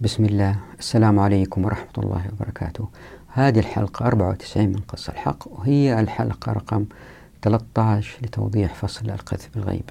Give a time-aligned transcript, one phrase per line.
[0.00, 0.56] بسم الله.
[0.78, 2.88] السلام عليكم ورحمة الله وبركاته.
[3.28, 6.84] هذه الحلقة 94 من قص الحق وهي الحلقة رقم
[7.42, 9.84] 13 لتوضيح فصل القذف بالغيب.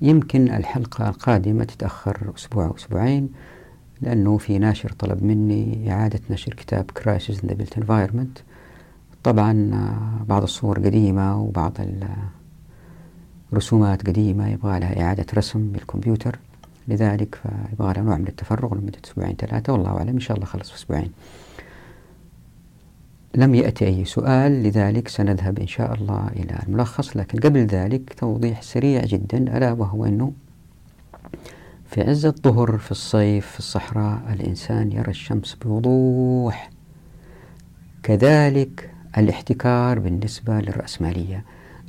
[0.00, 3.28] يمكن الحلقة القادمة تتأخر أسبوع أو أسبوعين
[4.00, 8.42] لأنه في ناشر طلب مني إعادة نشر كتاب Crisis in the Built Environment.
[9.24, 11.78] طبعا آه، بعض الصور قديمة وبعض
[13.52, 16.38] الرسومات قديمة يبغى لها إعادة رسم بالكمبيوتر.
[16.90, 20.70] لذلك فيبغى لها نوع من التفرغ لمدة أسبوعين ثلاثة والله أعلم إن شاء الله خلص
[20.70, 21.10] في أسبوعين.
[23.34, 27.16] لم يأتي أي سؤال لذلك سنذهب إن شاء الله إلى الملخص.
[27.16, 30.32] لكن قبل ذلك توضيح سريع جدا ألا وهو أنه
[31.86, 36.70] في عز الظهر في الصيف في الصحراء الإنسان يرى الشمس بوضوح.
[38.02, 41.44] كذلك الاحتكار بالنسبة للرأسمالية.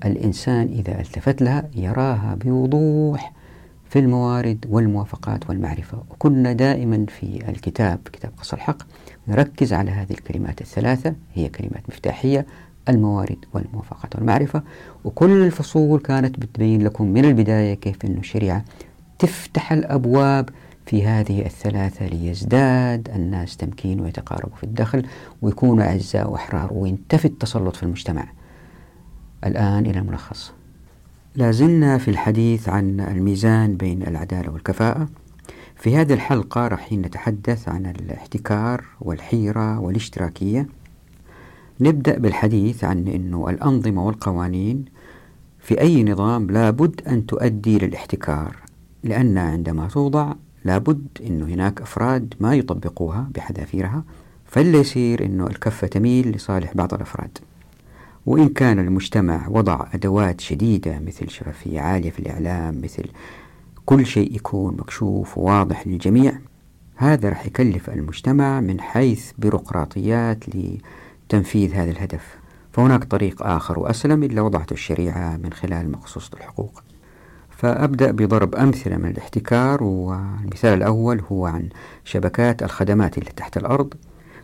[0.06, 3.34] الإنسان إذا التفت لها يراها بوضوح.
[3.92, 6.04] في الموارد والموافقات والمعرفة.
[6.12, 8.78] وكنا دائما في الكتاب كتاب قصر الحق
[9.28, 11.16] نركز على هذه الكلمات الثلاثة.
[11.34, 12.46] هي كلمات مفتاحية
[12.90, 14.64] الموارد والموافقات والمعرفة.
[15.04, 18.66] وكل الفصول كانت بتبين لكم من البداية كيف أن الشريعة
[19.20, 20.50] تفتح الأبواب
[20.86, 25.06] في هذه الثلاثة ليزداد الناس تمكين ويتقاربوا في الدخل
[25.42, 28.28] ويكونوا أعزاء وأحرار وينتفي التسلط في المجتمع.
[29.46, 30.54] الآن إلى الملخص.
[31.36, 35.10] لازلنا في الحديث عن الميزان بين العدالة والكفاءة.
[35.76, 40.68] في هذه الحلقة راح نتحدث عن الاحتكار والحيرة والاشتراكية.
[41.80, 44.86] نبدأ بالحديث عن أنه الأنظمة والقوانين
[45.60, 48.56] في أي نظام لابد أن تؤدي للاحتكار
[49.04, 50.34] لأن عندما توضع
[50.66, 54.04] لابد أنه هناك أفراد ما يطبقوها بحذافيرها
[54.46, 57.38] فلا يصير أنه الكفة تميل لصالح بعض الأفراد.
[58.26, 63.04] وإن كان المجتمع وضع أدوات شديدة مثل شفافية عالية في الإعلام مثل
[63.86, 66.34] كل شيء يكون مكشوف وواضح للجميع
[67.02, 72.38] هذا راح يكلف المجتمع من حيث بيروقراطيات لتنفيذ هذا الهدف.
[72.72, 76.84] فهناك طريق آخر وأسلم إلا وضعته الشريعة من خلال مخصوصة الحقوق.
[77.50, 81.70] فأبدأ بضرب أمثلة من الاحتكار والمثال الأول هو عن
[82.04, 83.94] شبكات الخدمات اللي تحت الأرض.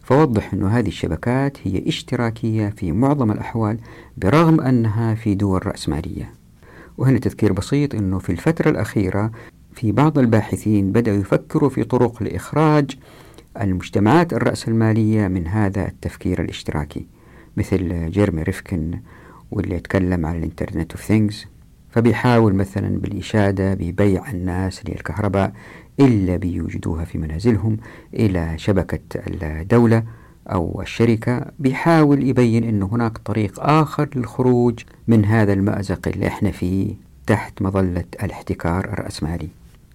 [0.07, 3.77] فوضح أن هذه الشبكات هي اشتراكية في معظم الأحوال
[4.17, 6.33] برغم أنها في دول رأسمالية.
[6.97, 9.31] وهنا تذكير بسيط أنه في الفترة الأخيرة
[9.73, 12.97] في بعض الباحثين بدأوا يفكروا في طرق لإخراج
[13.61, 17.07] المجتمعات الرأسمالية من هذا التفكير الاشتراكي
[17.57, 18.99] مثل جيرمي ريفكن
[19.51, 21.45] واللي يتكلم عن ال Internet of Things
[21.89, 25.53] فبيحاول مثلا بالإشادة ببيع الناس للكهرباء
[25.99, 27.77] اللي بيوجدوها في منازلهم
[28.13, 30.03] إلى شبكة الدولة
[30.47, 36.93] أو الشركة بيحاول يبين أن هناك طريق آخر للخروج من هذا المأزق اللي إحنا فيه
[37.27, 39.47] تحت مظلة الاحتكار الرأسمالي.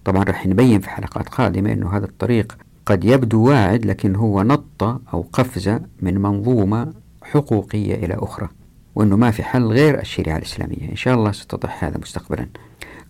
[0.05, 5.01] طبعا رح نبين في حلقات قادمة أنه هذا الطريق قد يبدو واعد لكن هو نطة
[5.13, 6.93] أو قفزة من منظومة
[7.23, 8.49] حقوقية إلى أخرى
[8.95, 10.89] وأنه ما في حل غير الشريعة الإسلامية.
[10.91, 12.47] إن شاء الله ستتضح هذا مستقبلا.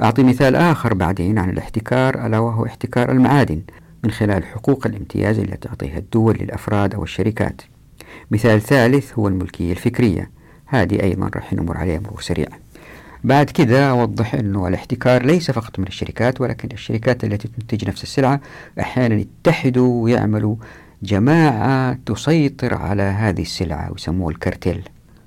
[0.03, 3.61] أعطي مثال آخر بعدين عن الاحتكار ألا وهو احتكار المعادن
[4.03, 7.61] من خلال حقوق الامتياز التي تعطيها الدول للأفراد أو الشركات.
[8.31, 10.31] مثال ثالث هو الملكية الفكرية.
[10.65, 12.47] هذه أيضا راح نمر عليها مرور سريع.
[13.23, 18.41] بعد كذا أوضح أنه الاحتكار ليس فقط من الشركات ولكن الشركات التي تنتج نفس السلعة
[18.79, 20.55] أحيانا يتحدوا ويعملوا
[21.03, 24.83] جماعة تسيطر على هذه السلعة ويسموه الكارتيل.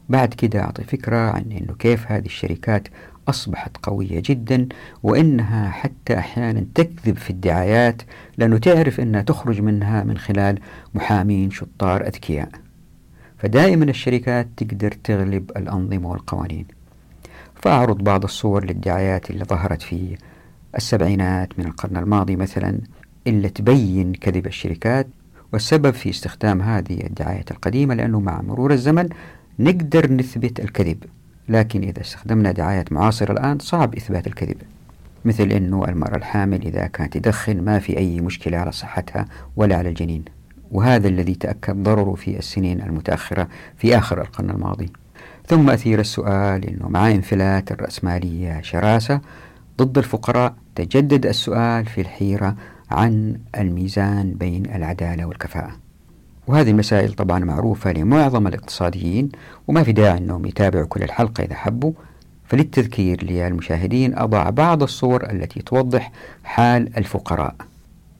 [0.09, 2.89] بعد كده أعطي فكرة عن أنه كيف هذه الشركات
[3.29, 4.69] أصبحت قوية جدا
[5.03, 8.03] وإنها حتى أحيانا تكذب في الدعايات
[8.39, 10.59] لأنه تعرف أنها تخرج منها من خلال
[10.95, 12.49] محامين شطار أذكياء.
[13.39, 16.67] فدائما الشركات تقدر تغلب الأنظمة والقوانين.
[17.55, 20.17] فأعرض بعض الصور للدعايات اللي ظهرت في
[20.77, 22.81] السبعينات من القرن الماضي مثلا
[23.27, 25.07] اللي تبين كذب الشركات
[25.53, 29.09] والسبب في استخدام هذه الدعايات القديمة لأنه مع مرور الزمن
[29.59, 31.05] نقدر نثبت الكذب.
[31.49, 34.57] لكن إذا استخدمنا دعايات معاصرة الآن صعب إثبات الكذب
[35.25, 39.25] مثل أنه المرأة الحامل إذا كانت تدخن ما في أي مشكلة على صحتها
[39.57, 40.25] ولا على الجنين.
[40.71, 44.93] وهذا الذي تأكد ضرره في السنين المتأخرة في آخر القرن الماضي.
[45.47, 49.21] ثم أثير السؤال أنه مع انفلات الرأسمالية شراسة
[49.79, 52.57] ضد الفقراء تجدد السؤال في الحيرة
[52.91, 55.86] عن الميزان بين العدالة والكفاءة.
[56.47, 59.29] وهذه المسائل طبعا معروفة لمعظم الاقتصاديين
[59.69, 61.93] وما في داعي أنهم يتابعوا كل الحلقة إذا حبوا.
[62.45, 66.13] فللتذكير للمشاهدين أضع بعض الصور التي توضح
[66.45, 67.55] حال الفقراء.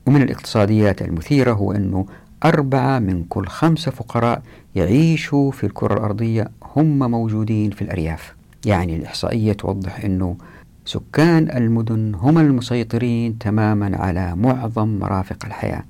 [0.05, 2.05] ومن الاقتصاديات المثيرة هو أنه
[2.45, 4.41] أربعة من كل خمسة فقراء
[4.75, 8.35] يعيشوا في الكرة الأرضية هم موجودين في الأرياف.
[8.65, 10.37] يعني الإحصائية توضح أنه
[10.85, 15.83] سكان المدن هم المسيطرين تماما على معظم مرافق الحياة.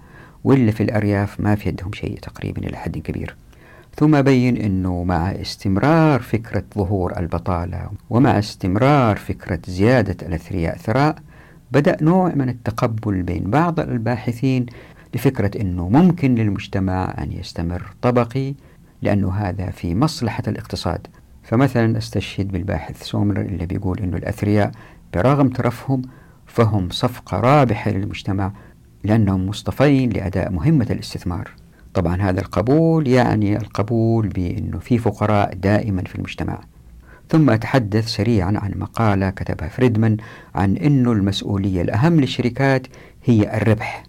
[0.44, 3.36] واللي في الأرياف ما في يدهم شيء تقريبا إلى حد كبير.
[3.96, 11.16] ثم بين أنه مع استمرار فكرة ظهور البطالة ومع استمرار فكرة زيادة الأثرياء ثراء
[11.72, 14.66] بدأ نوع من التقبل بين بعض الباحثين
[15.16, 18.54] لفكرة أنه ممكن للمجتمع أن يستمر طبقي
[19.02, 21.08] لأنه هذا في مصلحة الاقتصاد.
[21.44, 24.72] فمثلا أستشهد بالباحث سومر اللي بيقول أنه الأثرياء
[25.14, 26.02] برغم ترفهم
[26.46, 28.52] فهم صفقة رابحة للمجتمع
[29.08, 31.52] لأنهم مصطفين لأداء مهمة الاستثمار.
[31.94, 36.60] طبعا هذا القبول يعني القبول بأنه في فقراء دائما في المجتمع.
[37.30, 40.18] ثم أتحدث سريعا عن مقالة كتبها فريدمان
[40.56, 42.88] عن أنه المسؤولية الأهم للشركات
[43.26, 44.04] هي الربح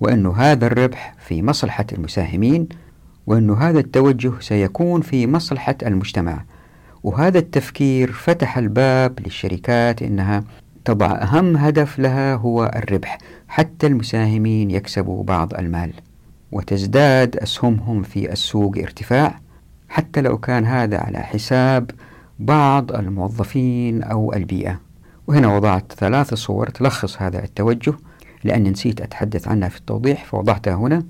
[0.00, 2.68] وأنه هذا الربح في مصلحة المساهمين
[3.26, 6.44] وأنه هذا التوجه سيكون في مصلحة المجتمع.
[7.02, 10.44] وهذا التفكير فتح الباب للشركات أنها
[10.84, 15.92] تضع أهم هدف لها هو الربح حتى المساهمين يكسبوا بعض المال.
[16.52, 19.40] وتزداد أسهمهم في السوق ارتفاع
[19.88, 21.90] حتى لو كان هذا على حساب
[22.38, 24.80] بعض الموظفين أو البيئة.
[25.26, 27.94] وهنا وضعت ثلاث صور تلخص هذا التوجه
[28.44, 31.02] لأني نسيت أتحدث عنها في التوضيح فوضعتها هنا.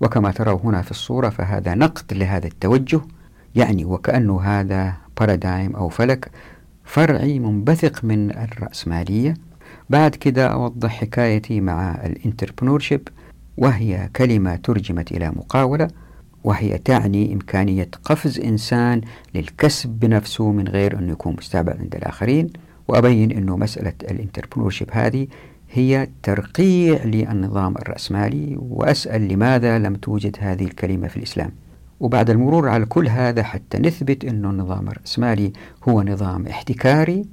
[0.00, 3.00] وكما تروا هنا في الصورة فهذا نقد لهذا التوجه
[3.54, 6.30] يعني وكأنه هذا paradigm أو فلك
[6.84, 9.34] فرعي منبثق من الرأسمالية.
[9.90, 13.08] بعد كده أوضح حكايتي مع ال entrepreneurship.
[13.56, 15.88] وهي كلمة ترجمت إلى مقاولة
[16.44, 19.00] وهي تعني إمكانية قفز إنسان
[19.34, 22.50] للكسب بنفسه من غير أن يكون مستعبد عند الآخرين.
[22.88, 25.26] وأبين أنه مسألة الانتربرنورشيب هذه
[25.70, 28.56] هي ترقيع للنظام الرأسمالي.
[28.60, 31.50] وأسأل لماذا لم توجد هذه الكلمة في الإسلام؟
[32.02, 35.52] وبعد المرور على كل هذا حتى نثبت أن النظام الرأسمالي
[35.88, 37.24] هو نظام احتكاري.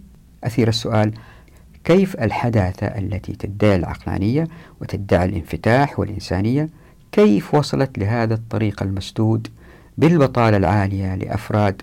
[0.43, 1.13] أثير السؤال
[1.83, 4.47] كيف الحداثة التي تدعي العقلانية
[4.81, 6.69] وتدعي الانفتاح والإنسانية
[7.11, 9.47] كيف وصلت لهذا الطريق المسدود
[9.97, 11.81] بالبطالة العالية لأفراد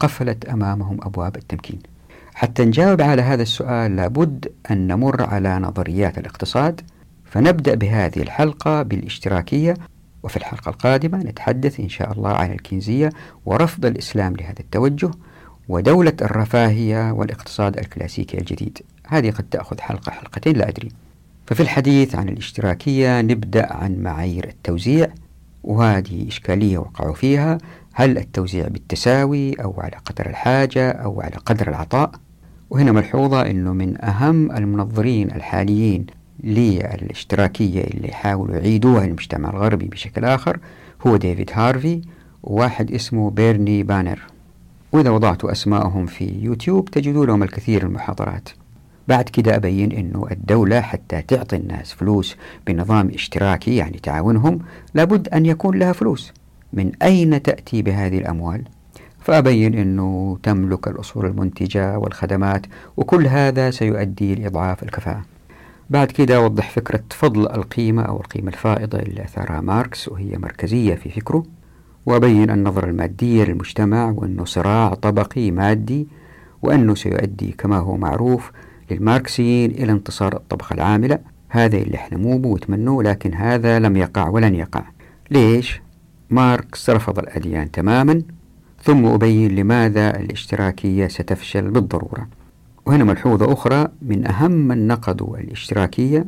[0.00, 1.78] قفلت أمامهم أبواب التمكين؟
[2.34, 6.80] حتى نجاوب على هذا السؤال لابد أن نمر على نظريات الاقتصاد
[7.24, 9.74] فنبدأ بهذه الحلقة بالاشتراكية.
[10.24, 13.10] وفي الحلقة القادمة نتحدث إن شاء الله عن الكنزية
[13.46, 15.10] ورفض الإسلام لهذا التوجه
[15.68, 18.78] ودولة الرفاهية والاقتصاد الكلاسيكي الجديد.
[19.06, 20.88] هذه قد تأخذ حلقة حلقتين لا أدري.
[21.46, 25.08] ففي الحديث عن الاشتراكية نبدأ عن معايير التوزيع
[25.64, 27.58] وهذه إشكالية وقعوا فيها.
[27.92, 32.10] هل التوزيع بالتساوي أو على قدر الحاجة أو على قدر العطاء؟
[32.70, 36.06] وهنا ملحوظة أنه من أهم المنظرين الحاليين
[36.44, 40.58] للاشتراكية اللي يحاولوا يعيدوها للمجتمع الغربي بشكل آخر
[41.06, 42.00] هو ديفيد هارفي
[42.42, 44.22] وواحد اسمه بيرني بانر.
[44.92, 48.48] وإذا وضعت أسماءهم في يوتيوب تجدوا لهم الكثير من المحاضرات.
[49.08, 54.58] بعد كده أبين أنه الدولة حتى تعطي الناس فلوس بنظام اشتراكي يعني تعاونهم
[54.94, 56.32] لابد أن يكون لها فلوس.
[56.72, 58.64] من أين تأتي بهذه الأموال؟
[59.20, 62.66] فأبين أنه تملك الأصول المنتجة والخدمات
[62.96, 65.33] وكل هذا سيؤدي لإضعاف الكفاءة.
[65.90, 71.10] بعد كده أوضح فكرة فضل القيمة أو القيمة الفائضة اللي أثارها ماركس وهي مركزية في
[71.10, 71.44] فكره
[72.06, 76.08] وأبين النظرة المادية للمجتمع وأنه صراع طبقي مادي
[76.62, 78.50] وأنه سيؤدي كما هو معروف
[78.90, 81.18] للماركسيين إلى انتصار الطبقة العاملة.
[81.48, 84.82] هذا اللي إحنا مو وتمنوه لكن هذا لم يقع ولن يقع.
[85.30, 85.82] ليش؟
[86.30, 88.22] ماركس رفض الأديان تماما
[88.82, 92.28] ثم أبين لماذا الاشتراكية ستفشل بالضرورة.
[92.86, 96.26] وهنا ملحوظة أخرى من أهم من نقدوا الاشتراكية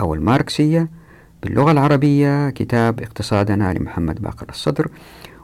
[0.00, 0.88] أو الماركسية
[1.42, 4.88] باللغة العربية كتاب اقتصادنا لمحمد باقر الصدر.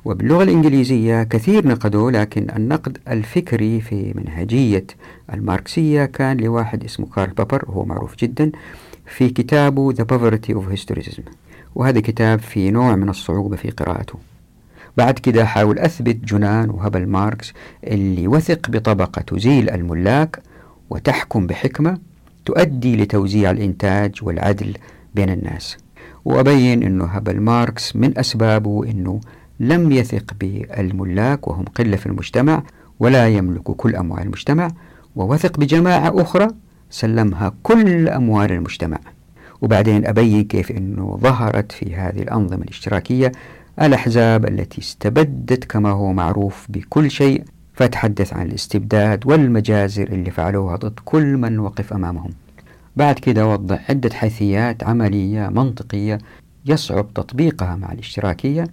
[0.04, 4.86] وباللغة الإنجليزية كثير نقدوا لكن النقد الفكري في منهجية
[5.32, 8.52] الماركسية كان لواحد اسمه كارل بابر وهو معروف جدا
[9.06, 11.22] في كتابه The Poverty of Historicism.
[11.74, 14.18] وهذا كتاب في نوع من الصعوبة في قراءته.
[14.96, 17.52] بعد كده حاول أثبت جنان وهبل ماركس
[17.84, 20.38] اللي وثق بطبقة تزيل الملاك
[20.90, 21.98] وتحكم بحكمة
[22.44, 24.74] تؤدي لتوزيع الإنتاج والعدل
[25.14, 25.76] بين الناس.
[26.24, 29.20] وأبين أنه هبل ماركس من أسبابه أنه
[29.60, 32.62] لم يثق بالملاك وهم قلة في المجتمع
[33.00, 34.68] ولا يملك كل أموال المجتمع
[35.16, 36.48] ووثق بجماعة أخرى
[36.90, 38.98] سلمها كل أموال المجتمع.
[39.62, 43.32] وبعدين أبين كيف أنه ظهرت في هذه الأنظمة الاشتراكية
[43.82, 50.98] الأحزاب التي استبدت كما هو معروف بكل شيء فأتحدث عن الاستبداد والمجازر اللي فعلوها ضد
[51.04, 52.30] كل من وقف أمامهم.
[52.96, 56.18] بعد كده أوضح عدة حيثيات عملية منطقية
[56.66, 58.64] يصعب تطبيقها مع الاشتراكية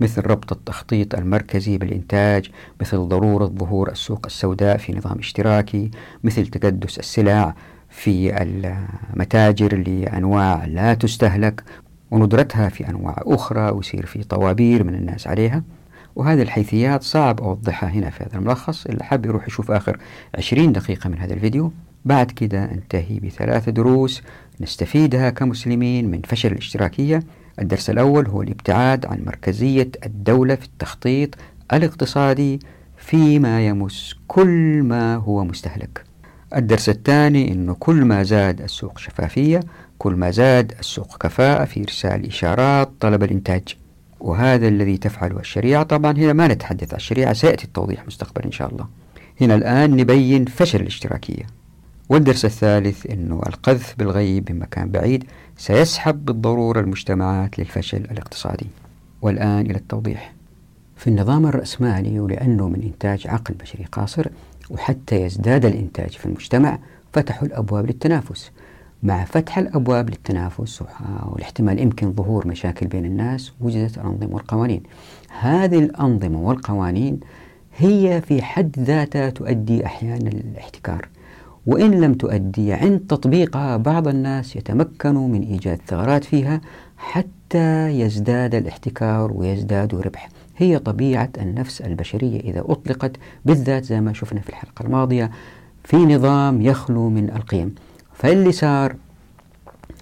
[0.00, 2.50] مثل ربط التخطيط المركزي بالإنتاج
[2.80, 5.90] مثل ضرورة ظهور السوق السوداء في نظام اشتراكي
[6.24, 7.54] مثل تكدس السلع
[7.90, 11.62] في المتاجر لأنواع لا تستهلك
[12.10, 15.62] وندرتها في أنواع أخرى ويصير في طوابير من الناس عليها.
[16.16, 18.86] وهذه الحيثيات صعب أوضحها هنا في هذا الملخص.
[18.86, 19.98] اللي حاب يروح يشوف آخر
[20.38, 21.72] 20 دقيقة من هذا الفيديو
[22.04, 24.22] بعد كده انتهي بثلاثة دروس
[24.60, 27.22] نستفيدها كمسلمين من فشل الاشتراكية.
[27.58, 31.34] الدرس الأول هو الابتعاد عن مركزية الدولة في التخطيط
[31.72, 32.60] الاقتصادي
[32.96, 36.04] فيما يمس كل ما هو مستهلك.
[36.56, 39.60] الدرس الثاني أنه كل ما زاد السوق شفافية
[39.98, 43.76] كل ما زاد السوق كفاءة في إرسال إشارات طلب الإنتاج.
[44.20, 45.82] وهذا الذي تفعله الشريعة.
[45.82, 46.92] طبعا هنا ما نتحدث.
[46.92, 48.86] عن الشريعة سيأتي التوضيح مستقبلا إن شاء الله.
[49.40, 51.46] هنا الآن نبين فشل الاشتراكية.
[52.08, 55.24] والدرس الثالث أنه القذف بالغيب من مكان بعيد
[55.56, 58.66] سيسحب بالضرورة المجتمعات للفشل الاقتصادي.
[59.22, 60.32] والآن إلى التوضيح.
[60.96, 64.26] في النظام الرأسمالي ولأنه من إنتاج عقل بشري قاصر
[64.70, 66.78] وحتى يزداد الإنتاج في المجتمع
[67.12, 68.50] فتحوا الأبواب للتنافس.
[69.02, 70.82] مع فتح الأبواب للتنافس
[71.26, 74.82] والاحتمال يمكن ظهور مشاكل بين الناس وجدت الأنظمة والقوانين.
[75.40, 77.20] هذه الأنظمة والقوانين
[77.76, 81.08] هي في حد ذاتها تؤدي أحيانا للاحتكار.
[81.66, 86.60] وإن لم تؤدي عند تطبيقها بعض الناس يتمكنوا من إيجاد ثغرات فيها
[86.96, 90.28] حتى يزداد الاحتكار ويزداد ربح.
[90.56, 95.30] هي طبيعة النفس البشرية إذا أطلقت بالذات زي ما شفنا في الحلقة الماضية
[95.84, 97.74] في نظام يخلو من القيم.
[98.18, 98.96] فاللي صار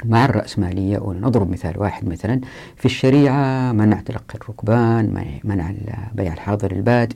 [0.05, 2.41] مع الرأسمالية ونضرب مثال واحد مثلا
[2.77, 5.73] في الشريعة منع تلقي الركبان منع
[6.15, 7.13] بيع الحاضر الباد.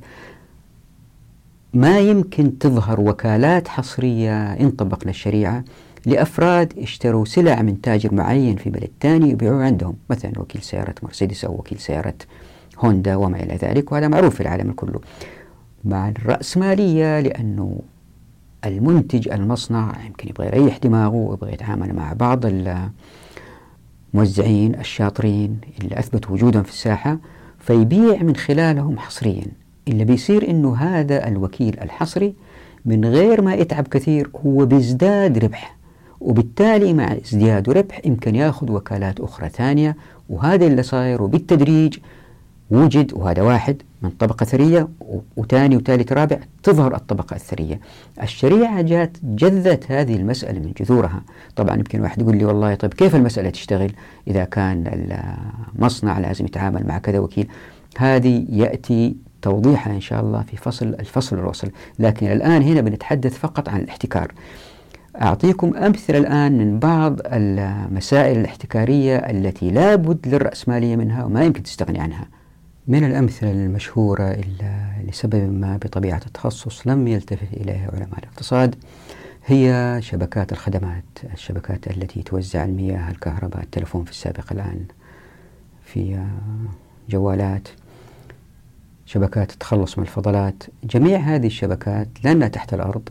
[1.75, 5.65] ما يمكن تظهر وكالات حصرية إن طبقنا الشريعة
[6.07, 11.45] لأفراد اشتروا سلع من تاجر معين في بلد ثاني يبيعوها عندهم مثلا وكيل سيارة مرسيدس
[11.45, 12.15] أو وكيل سيارة
[12.79, 15.01] هوندا وما إلى ذلك وهذا معروف في العالم كله.
[15.85, 17.81] مع الرأسمالية لأنه
[18.65, 22.45] المنتج المصنع يمكن يبغى يريح دماغه ويبغى يتعامل مع بعض
[24.15, 27.19] الموزعين الشاطرين اللي أثبتوا وجودهم في الساحة
[27.59, 29.47] فيبيع من خلالهم حصريا.
[29.89, 32.35] اللي بيصير إنه هذا الوكيل الحصري
[32.85, 35.77] من غير ما يتعب كثير هو بيزداد ربح
[36.21, 39.97] وبالتالي مع ازدياد ربح يمكن ياخذ وكالات أخرى ثانية
[40.29, 41.23] وهذا اللي صاير.
[41.23, 41.99] وبالتدريج
[42.71, 44.89] وجد وهذا واحد من طبقة ثرية
[45.37, 47.81] وثاني وثالث رابع تظهر الطبقة الثرية.
[48.23, 51.23] الشريعة جات جذت هذه المسألة من جذورها.
[51.57, 53.93] طبعا يمكن واحد يقول لي والله طيب كيف المسألة تشتغل؟
[54.29, 54.85] إذا كان
[55.79, 57.49] المصنع لازم يتعامل مع كذا وكيل.
[57.99, 61.71] هذه يأتي توضيحها إن شاء الله في فصل الفصل الوصل.
[61.99, 64.33] لكن الآن هنا بنتحدث فقط عن الاحتكار.
[65.23, 72.01] أعطيكم أمثلة الآن من بعض المسائل الاحتكارية التي لا بد للرأسمالية منها وما يمكن تستغني
[72.01, 72.27] عنها.
[72.91, 78.75] من الأمثلة المشهورة اللي لسبب ما بطبيعة التخصص لم يلتفت إليها علماء الاقتصاد
[79.47, 81.05] هي شبكات الخدمات
[81.35, 84.85] الشبكات التي توزع المياه الكهرباء التلفون في السابق الآن
[85.85, 86.27] في
[87.11, 87.69] جوالات
[89.07, 90.63] شبكات التخلص من الفضلات.
[90.85, 93.09] جميع هذه الشبكات لأنها تحت الأرض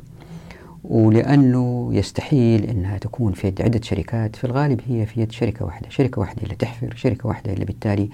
[0.84, 4.36] ولأنه يستحيل أنها تكون في يد عدة شركات.
[4.36, 8.10] في الغالب هي في يد شركة واحدة شركة واحدة اللي تحفر شركة واحدة اللي بالتالي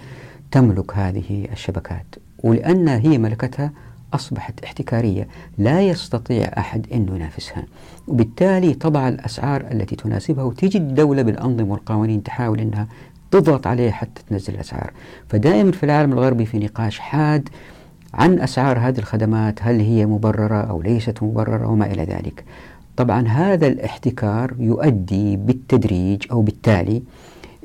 [0.56, 2.06] تملك هذه الشبكات.
[2.44, 3.72] ولأنها هي ملكتها
[4.14, 7.64] أصبحت احتكارية لا يستطيع أحد أن ينافسها.
[8.08, 12.88] وبالتالي تضع الأسعار التي تناسبها وتجي الدولة بالأنظمة والقوانين تحاول أنها
[13.32, 14.92] تضغط عليه حتى تنزل الأسعار.
[15.30, 17.50] فدائما في العالم الغربي في نقاش حاد
[18.14, 22.44] عن أسعار هذه الخدمات هل هي مبررة أو ليست مبررة وما إلى ذلك.
[22.98, 27.04] طبعا هذا الاحتكار يؤدي بالتدريج أو بالتالي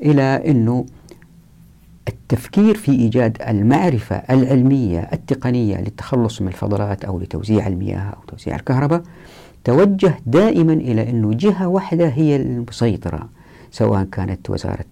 [0.01, 0.85] إلى أنه
[2.07, 9.03] التفكير في إيجاد المعرفة العلمية التقنية للتخلص من الفضلات أو لتوزيع المياه أو توزيع الكهرباء
[9.63, 13.29] توجه دائما إلى أنه جهة واحدة هي المسيطرة
[13.71, 14.85] سواء كانت وزارة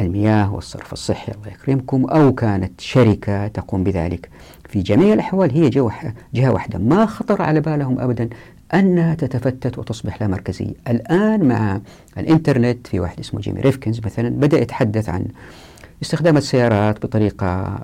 [0.00, 4.28] المياه والصرف الصحي الله يكرمكم أو كانت شركة تقوم بذلك.
[4.68, 5.70] في جميع الأحوال هي
[6.34, 8.28] جهة واحدة ما خطر على بالهم أبدا
[8.74, 10.72] أنها تتفتت وتصبح لا مركزية.
[10.88, 11.80] الآن مع
[12.18, 15.24] الإنترنت في واحد اسمه جيمي ريفكنز مثلا بدأ يتحدث عن
[16.02, 17.78] استخدام السيارات بطريقة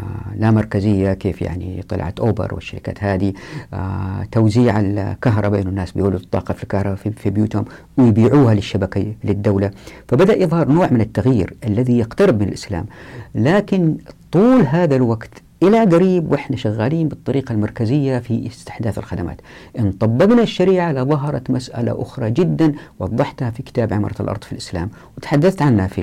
[0.00, 3.32] آه، لا مركزية كيف يعني طلعت أوبر والشركات هذه
[3.74, 7.64] آه، توزيع الكهرباء إنه الناس بيولدوا الطاقة في الكهرباء في بيوتهم
[7.96, 9.70] ويبيعوها للشبكة للدولة.
[10.08, 12.86] فبدأ يظهر نوع من التغيير الذي يقترب من الإسلام.
[13.34, 13.96] لكن
[14.32, 19.40] طول هذا الوقت إلى قريب وإحنا شغالين بالطريقة المركزية في استحداث الخدمات.
[19.78, 25.62] إن طبقنا الشريعة لظهرت مسألة أخرى جدا وضحتها في كتاب عمارة الأرض في الإسلام وتحدثت
[25.62, 26.00] عنها في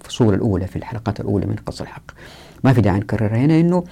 [0.00, 2.02] الفصول الأولى في الحلقات الأولى من قص الحق.
[2.64, 3.84] ما في داعي نكررها هنا إنه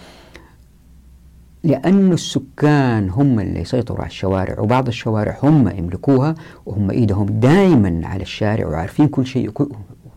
[1.65, 6.35] لأن السكان هم اللي يسيطروا على الشوارع وبعض الشوارع هم يملكوها
[6.67, 9.53] وهم إيدهم دائما على الشارع وعارفين كل شيء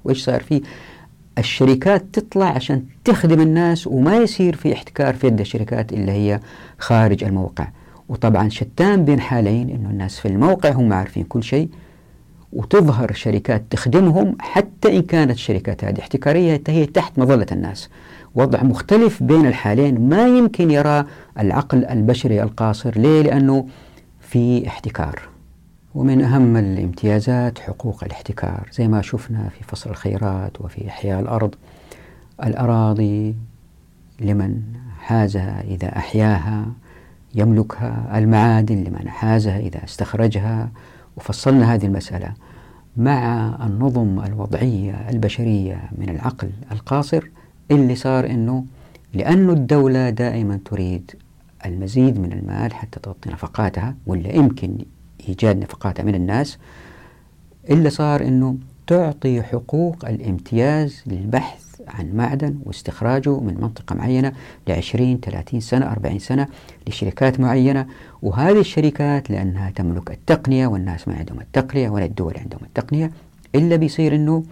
[0.05, 0.61] وإيش صار فيه.
[1.37, 6.39] الشركات تطلع عشان تخدم الناس وما يصير في احتكار في يد الشركات اللي هي
[6.79, 7.67] خارج الموقع.
[8.09, 11.69] وطبعا شتان بين حالين إنه الناس في الموقع هم عارفين كل شيء
[12.53, 17.89] وتظهر شركات تخدمهم حتى إن كانت الشركات هذه احتكارية هي تحت مظلة الناس.
[18.35, 21.05] وضع مختلف بين الحالين ما يمكن يرى
[21.39, 22.99] العقل البشري القاصر.
[22.99, 23.67] ليه؟ لأنه
[24.21, 25.32] في احتكار.
[25.95, 31.55] ومن أهم الامتيازات حقوق الاحتكار زي ما شفنا في فصل الخيرات وفي إحياء الأرض.
[32.43, 33.35] الأراضي
[34.19, 34.61] لمن
[34.99, 36.65] حازها إذا أحياها
[37.35, 40.69] يملكها المعادن لمن حازها إذا استخرجها.
[41.17, 42.33] وفصلنا هذه المسألة
[42.97, 47.23] مع النظم الوضعية البشرية من العقل القاصر
[47.71, 48.65] اللي صار أنه
[49.13, 51.11] لأن الدولة دائما تريد
[51.65, 54.77] المزيد من المال حتى تغطي نفقاتها ولا يمكن
[55.29, 56.57] إيجاد نفقاتها من الناس
[57.69, 64.33] اللي صار أنه تعطي حقوق الامتياز للبحث عن معدن واستخراجه من منطقة معينة
[64.67, 66.47] لعشرين ثلاثين سنة أربعين سنة
[66.87, 67.85] لشركات معينة.
[68.21, 73.11] وهذه الشركات لأنها تملك التقنية والناس ما عندهم التقنية ولا الدول عندهم التقنية
[73.55, 74.43] إلا بيصير أنه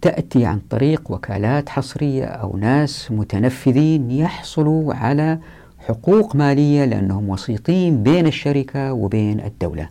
[0.00, 5.38] تأتي عن طريق وكالات حصرية أو ناس متنفذين يحصلوا على
[5.78, 9.88] حقوق مالية لأنهم وسيطين بين الشركة وبين الدولة.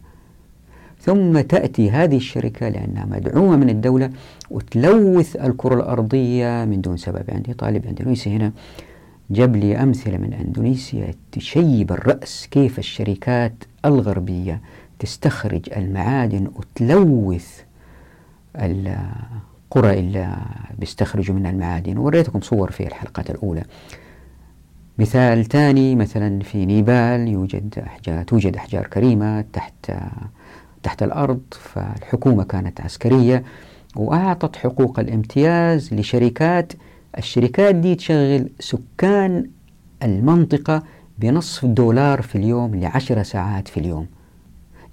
[1.01, 4.12] ثم تأتي هذه الشركة لأنها مدعومة من الدولة
[4.51, 7.24] وتلوث الكرة الأرضية من دون سبب.
[7.29, 8.51] عندي طالب أندونيسي هنا.
[9.29, 13.53] جاب لي أمثلة من أندونيسيا تشيب الرأس كيف الشركات
[13.86, 14.62] الغربية
[15.00, 17.62] تستخرج المعادن وتلوث
[18.56, 20.36] القرى اللي
[20.79, 21.98] بيستخرجوا منها المعادن.
[21.98, 23.63] وريتكم صور في الحلقات الأولى.
[24.99, 29.91] مثال ثاني مثلا في نيبال يوجد أحجار توجد أحجار كريمة تحت
[30.83, 33.43] تحت الأرض فالحكومة كانت عسكرية
[33.95, 36.73] وأعطت حقوق الامتياز لشركات
[37.17, 39.49] الشركات دي تشغل سكان
[40.03, 40.83] المنطقة
[41.19, 44.07] بنصف دولار في اليوم لعشر ساعات في اليوم.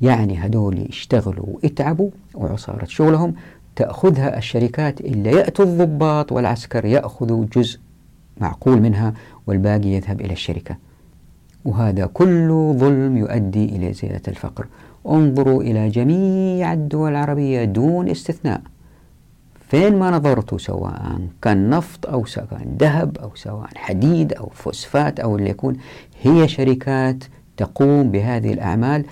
[0.01, 3.35] يعني هدول يشتغلوا ويتعبوا وعصارة شغلهم
[3.77, 7.79] تأخذها الشركات اللي يأتوا الضباط والعسكر يأخذوا جزء
[8.41, 9.15] معقول منها
[9.47, 10.77] والباقي يذهب إلى الشركة.
[11.65, 14.67] وهذا كله ظلم يؤدي إلى زيادة الفقر.
[15.09, 18.61] انظروا إلى جميع الدول العربية دون استثناء.
[19.69, 25.37] فين ما نظرتوا سواء كان نفط أو سواء ذهب أو سواء حديد أو فوسفات أو
[25.37, 25.77] اللي يكون
[26.23, 27.25] هي شركات
[27.57, 29.05] تقوم بهذه الأعمال.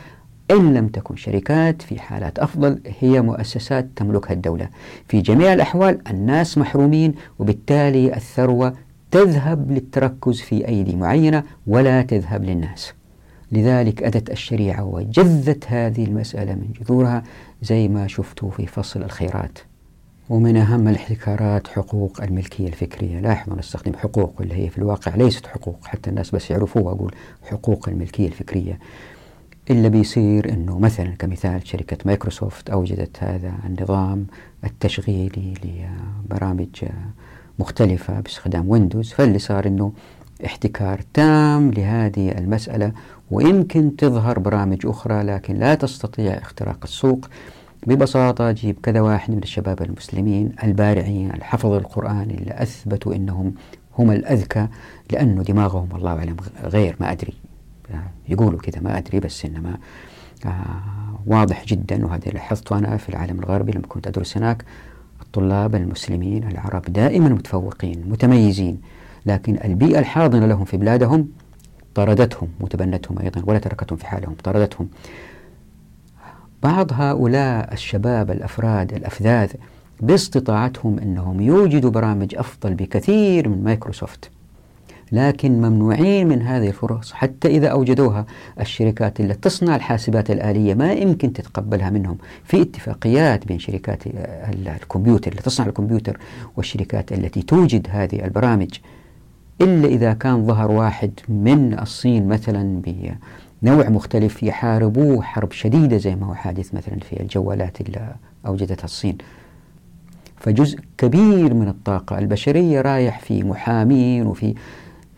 [0.50, 4.68] إن لم تكن شركات في حالات أفضل هي مؤسسات تملكها الدولة.
[5.08, 8.74] في جميع الأحوال الناس محرومين وبالتالي الثروة
[9.12, 12.92] تذهب للتركز في أيدي معينة ولا تذهب للناس.
[13.52, 17.22] لذلك أتت الشريعة وجذت هذه المسألة من جذورها
[17.62, 19.58] زي ما شفتوا في فصل الخيرات.
[20.28, 23.20] ومن أهم الاحتكارات حقوق الملكية الفكرية.
[23.20, 25.78] لاحظوا نستخدم حقوق اللي هي في الواقع ليست حقوق.
[25.84, 27.14] حتى الناس بس يعرفوها أقول
[27.50, 28.78] حقوق الملكية الفكرية.
[29.70, 34.26] إلا بيصير أنه مثلا كمثال شركة مايكروسوفت أوجدت هذا النظام
[34.64, 36.84] التشغيلي لبرامج
[37.58, 39.92] مختلفة باستخدام ويندوز فاللي صار أنه
[40.46, 42.92] احتكار تام لهذه المسألة
[43.30, 47.28] ويمكن تظهر برامج أخرى لكن لا تستطيع اختراق السوق.
[47.86, 53.54] ببساطة جيب كذا واحد من الشباب المسلمين البارعين اللي حفظوا القرآن اللي أثبتوا أنهم
[53.98, 54.68] هم الأذكى
[55.12, 57.34] لأنه دماغهم الله أعلم غير ما أدري.
[58.28, 59.78] يقولوا كذا ما أدري بس إنما
[60.46, 62.06] آه واضح جدا.
[62.06, 64.64] وهذا لاحظته أنا في العالم الغربي لما كنت أدرس هناك
[65.32, 68.80] الطلاب المسلمين العرب دائما متفوقين متميزين
[69.26, 71.28] لكن البيئة الحاضنة لهم في بلادهم
[71.94, 74.88] طردتهم وتبنتهم أيضا ولا تركتهم في حالهم طردتهم.
[76.62, 79.50] بعض هؤلاء الشباب الأفراد الأفذاذ
[80.00, 84.30] باستطاعتهم أنهم يوجدوا برامج أفضل بكثير من مايكروسوفت.
[85.12, 88.26] لكن ممنوعين من هذه الفرص حتى إذا أوجدوها
[88.60, 92.18] الشركات التي تصنع الحاسبات الآلية ما يمكن تتقبلها منهم.
[92.44, 94.02] في اتفاقيات بين شركات
[94.82, 96.18] الكمبيوتر اللي تصنع الكمبيوتر
[96.56, 98.70] والشركات التي توجد هذه البرامج.
[99.60, 102.82] إلا إذا كان ظهر واحد من الصين مثلا
[103.62, 108.14] بنوع مختلف يحاربوه حرب شديدة زي ما هو حادث مثلا في الجوالات اللي
[108.46, 109.18] أوجدتها الصين.
[110.36, 114.54] فجزء كبير من الطاقة البشرية رايح في محامين وفي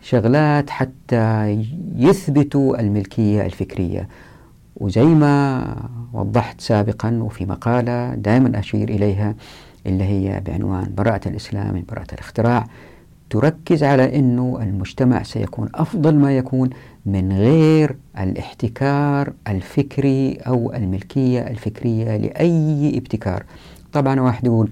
[0.09, 1.65] شغلات حتى
[1.95, 4.07] يثبتوا الملكية الفكرية.
[4.75, 5.65] وزي ما
[6.13, 9.35] وضحت سابقا وفي مقالة دائما أشير إليها
[9.85, 12.67] اللي هي بعنوان براءة الإسلام من براءة الاختراع.
[13.29, 16.69] تركز على أنه المجتمع سيكون أفضل ما يكون
[17.05, 23.43] من غير الاحتكار الفكري أو الملكية الفكرية لأي ابتكار.
[23.93, 24.71] طبعا واحد يقول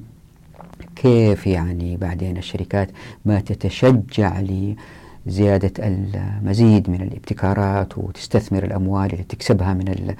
[0.96, 2.90] كيف يعني بعدين الشركات
[3.26, 4.40] ما تتشجع
[5.26, 10.16] لزيادة المزيد من الابتكارات وتستثمر الأموال اللي تكسبها من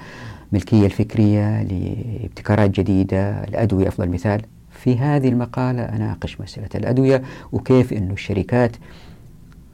[0.52, 3.44] الملكية الفكرية لابتكارات جديدة.
[3.44, 4.42] الأدوية أفضل مثال.
[4.70, 8.76] في هذه المقالة أناقش مسألة الأدوية وكيف أن الشركات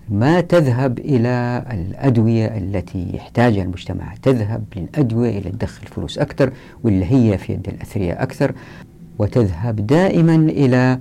[0.09, 4.14] ما تذهب إلى الأدوية التي يحتاجها المجتمع.
[4.23, 6.53] تذهب للأدوية اللي تدخل فلوس أكثر
[6.85, 8.53] واللي هي في يد الأثرياء أكثر.
[9.19, 10.99] وتذهب دائما إلى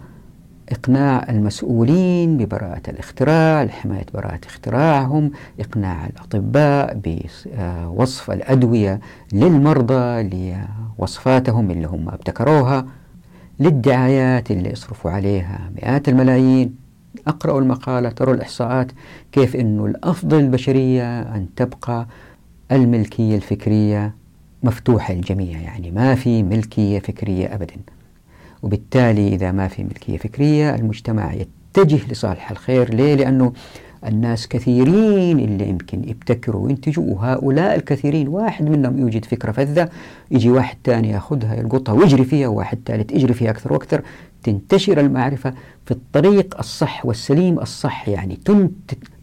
[0.72, 9.00] إقناع المسؤولين ببراءة الاختراع لحماية براءة اختراعهم إقناع الأطباء بوصف الأدوية
[9.34, 10.24] للمرضى
[11.00, 12.86] لوصفاتهم اللي هم ابتكروها
[13.60, 16.76] للدعايات اللي يصرفوا عليها مئات الملايين.
[17.28, 18.92] أقرأوا المقالة تروا الإحصاءات
[19.32, 22.08] كيف أنه الأفضل البشرية أن تبقى
[22.72, 24.14] الملكية الفكرية
[24.64, 27.76] مفتوحة للجميع يعني ما في ملكية فكرية أبدا.
[28.63, 33.54] وبالتالي إذا ما في ملكية فكرية المجتمع يتجه لصالح الخير ليه؟ لأنه
[34.08, 39.89] الناس كثيرين اللي يمكن يبتكروا وينتجوا وهؤلاء الكثيرين واحد منهم يوجد فكرة فذة
[40.32, 44.02] يجي واحد ثاني يأخذها يلقطها ويجري فيها وواحد ثالث يجري فيها أكثر وأكثر
[44.43, 45.54] تنتشر المعرفة
[45.86, 48.39] في الطريق الصح والسليم الصح يعني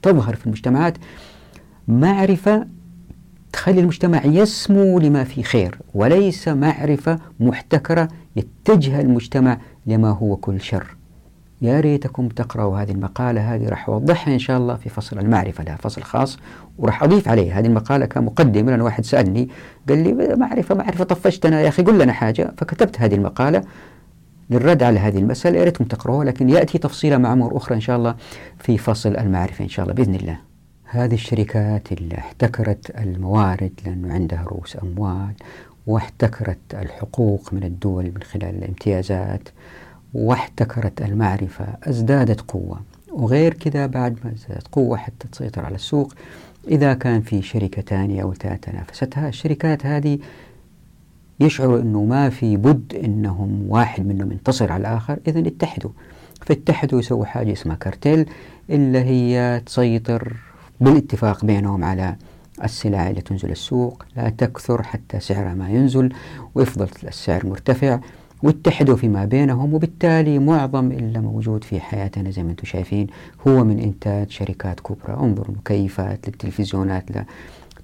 [0.03, 0.94] تظهر في المجتمعات
[1.88, 2.66] معرفة
[3.53, 10.97] تخلي المجتمع يسمو لما في خير وليس معرفة محتكرة يتجه المجتمع لما هو كل شر.
[11.63, 15.77] يا ريتكم تقرأوا هذه المقالة هذه راح أوضحها إن شاء الله في فصل المعرفة لها
[15.77, 16.39] فصل خاص
[16.79, 17.59] وراح أضيف عليه.
[17.59, 19.49] هذه المقالة كمقدمة لأن واحد سألني
[19.89, 21.61] قال لي معرفة معرفة طفشتنا.
[21.61, 22.55] يا أخي قل لنا حاجة.
[22.57, 23.63] فكتبت هذه المقالة
[24.51, 25.59] للرد على هذه المسألة.
[25.59, 28.15] يا ريتكم تقرأوها لكن يأتي تفصيلها مع أمور أخرى إن شاء الله
[28.59, 30.39] في فصل المعرفة إن شاء الله بإذن الله.
[30.88, 35.33] هذه الشركات اللي احتكرت الموارد لأنه عندها رؤوس أموال
[35.87, 39.49] واحتكرت الحقوق من الدول من خلال الامتيازات
[40.14, 42.81] واحتكرت المعرفة ازدادت قوة.
[43.12, 46.12] وغير كذا بعد ما ازدادت قوة حتى تسيطر على السوق
[46.68, 50.18] إذا كان في شركة ثانية أو ثالثة نافستها الشركات هذه
[51.40, 55.90] يشعروا أنه ما في بد أنهم واحد منهم ينتصر على الآخر إذا اتحدوا.
[56.46, 58.27] فاتحدوا يسووا حاجة اسمها كارتيل
[58.70, 60.37] اللي هي تسيطر
[60.81, 62.17] بالاتفاق بينهم على
[62.65, 66.12] السلع اللي تنزل السوق لا تكثر حتى سعرها ما ينزل
[66.55, 68.01] ويفضل السعر مرتفع
[68.43, 73.07] واتحدوا فيما بينهم وبالتالي معظم اللي موجود في حياتنا زي ما أنتم شايفين
[73.49, 75.17] هو من إنتاج شركات كبرى.
[75.21, 77.05] انظروا المكيفات للتلفزيونات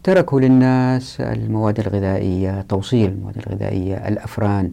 [0.02, 4.70] تركوا للناس المواد الغذائية توصيل المواد الغذائية الأفران.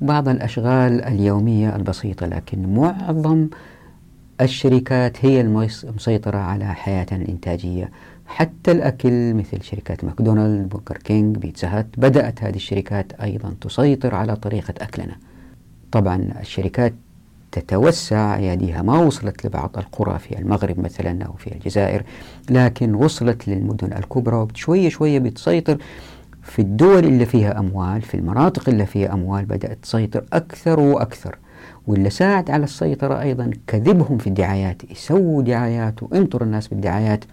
[0.00, 3.48] بعض الأشغال اليومية البسيطة لكن معظم
[4.40, 7.90] الشركات هي المسيطرة على حياتنا الإنتاجية
[8.26, 14.36] حتى الأكل مثل شركات ماكدونالد برجر كينج بيتزا هات بدأت هذه الشركات أيضا تسيطر على
[14.36, 15.16] طريقة أكلنا.
[15.92, 16.94] طبعا الشركات
[17.52, 22.02] تتوسع أياديها ما وصلت لبعض القرى في المغرب مثلا أو في الجزائر
[22.50, 25.78] لكن وصلت للمدن الكبرى وشوية شوية بتسيطر
[26.42, 31.38] في الدول اللي فيها أموال في المناطق اللي فيها أموال بدأت تسيطر أكثر وأكثر.
[31.88, 37.24] واللي ساعد على السيطرة أيضا كذبهم في الدعايات يسووا دعايات وانطر الناس بالدعايات.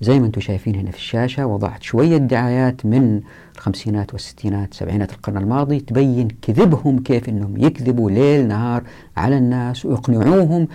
[0.00, 3.20] زي ما أنتم شايفين هنا في الشاشة وضعت شوية دعايات من
[3.56, 8.82] الخمسينات والستينات سبعينات القرن الماضي تبين كذبهم كيف إنهم يكذبوا ليل نهار
[9.16, 10.68] على الناس ويقنعوهم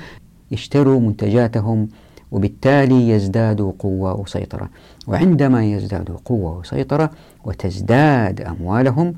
[0.52, 1.88] يشتروا منتجاتهم
[2.32, 4.70] وبالتالي يزدادوا قوة وسيطرة.
[5.08, 7.12] وعندما يزدادوا قوة وسيطرة
[7.46, 9.14] وتزداد أموالهم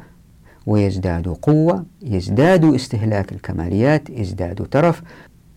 [0.65, 5.01] ويزدادوا قوة يزدادوا استهلاك الكماليات يزدادوا ترف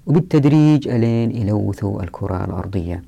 [0.07, 3.03] وبالتدريج ألين يلوثوا الكرة الأرضية.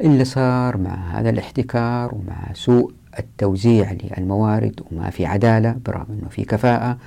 [0.00, 6.44] اللي صار مع هذا الاحتكار ومع سوء التوزيع للموارد وما في عدالة برغم أنه في
[6.44, 6.98] كفاءة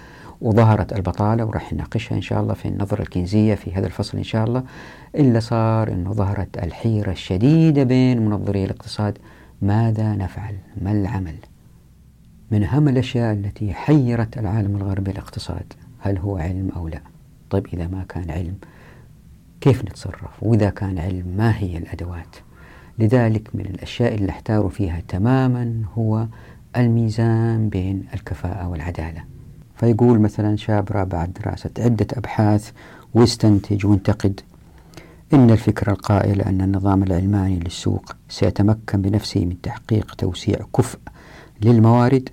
[0.42, 4.46] وظهرت البطالة وراح نناقشها إن شاء الله في النظرة الكنزية في هذا الفصل إن شاء
[4.46, 4.64] الله.
[5.16, 9.18] إلا صار أنه ظهرت الحيرة الشديدة بين منظري الاقتصاد
[9.62, 11.36] ماذا نفعل؟ ما العمل؟
[12.54, 17.02] من أهم الأشياء التي حيرت العالم الغربي الاقتصاد؟ هل هو علم أو لا؟
[17.50, 18.56] طيب إذا ما كان علم
[19.62, 22.36] كيف نتصرف؟ وإذا كان علم ما هي الأدوات؟
[23.00, 26.28] لذلك من الأشياء اللي احتاروا فيها تماما هو
[26.78, 29.24] الميزان بين الكفاءة والعدالة.
[29.76, 32.72] فيقول مثلا شابرا بعد دراسة عدة أبحاث
[33.14, 34.40] ويستنتج وينتقد
[35.34, 41.00] إن الفكرة القائلة أن النظام العلماني للسوق سيتمكن بنفسه من تحقيق توسيع كفء
[41.62, 42.30] للموارد.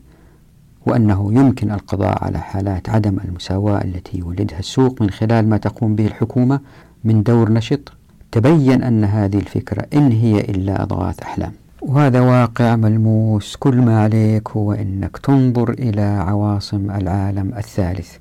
[0.86, 6.06] وأنه يمكن القضاء على حالات عدم المساواة التي يولدها السوق من خلال ما تقوم به
[6.06, 6.60] الحكومة
[7.04, 7.92] من دور نشط.
[8.32, 11.52] تبين أن هذه الفكرة إن هي إلا أضغاث أحلام.
[11.82, 13.56] وهذا واقع ملموس.
[13.56, 18.16] كل ما عليك هو أنك تنظر إلى عواصم العالم الثالث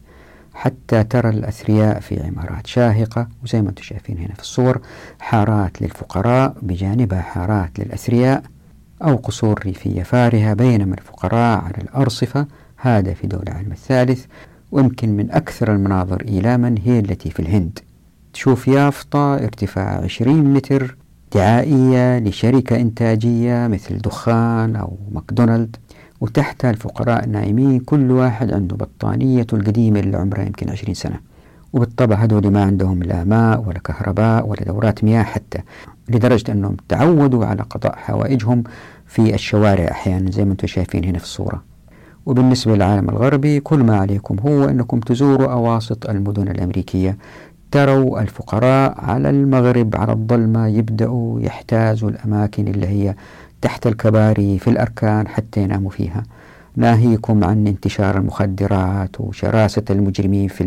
[0.53, 3.27] حتى ترى الأثرياء في عمارات شاهقة.
[3.43, 4.81] وزي ما أنتم شايفين هنا في الصور
[5.19, 8.43] حارات للفقراء بجانبها حارات للأثرياء.
[9.03, 12.45] أو قصور ريفية فارهة بينما الفقراء على الأرصفة
[12.77, 14.25] هذا في دولة العالم الثالث
[14.71, 17.79] ويمكن من أكثر المناظر إيلاما هي التي في الهند.
[18.33, 20.97] تشوف يافطة ارتفاع 20 متر
[21.35, 25.75] دعائية لشركة إنتاجية مثل دخان أو ماكدونالد
[26.21, 31.28] وتحتها الفقراء نايمين كل واحد عنده بطانية القديمة اللي عمرها يمكن 20 سنة.
[31.73, 35.59] وبالطبع هذول ما عندهم لا ماء ولا كهرباء ولا دورات مياه حتى
[36.09, 38.63] لدرجة أنهم تعودوا على قضاء حوائجهم
[39.05, 41.63] في الشوارع أحيانا زي ما أنتم شايفين هنا في الصورة.
[42.25, 47.17] وبالنسبة للعالم الغربي كل ما عليكم هو أنكم تزوروا أواسط المدن الأمريكية.
[47.71, 53.15] تروا الفقراء على المغرب على الظلمة يبدأوا يحتازوا الأماكن اللي هي
[53.61, 56.23] تحت الكباري في الأركان حتى يناموا فيها.
[56.75, 60.63] ناهيكم عن انتشار المخدرات وشراسة المجرمين في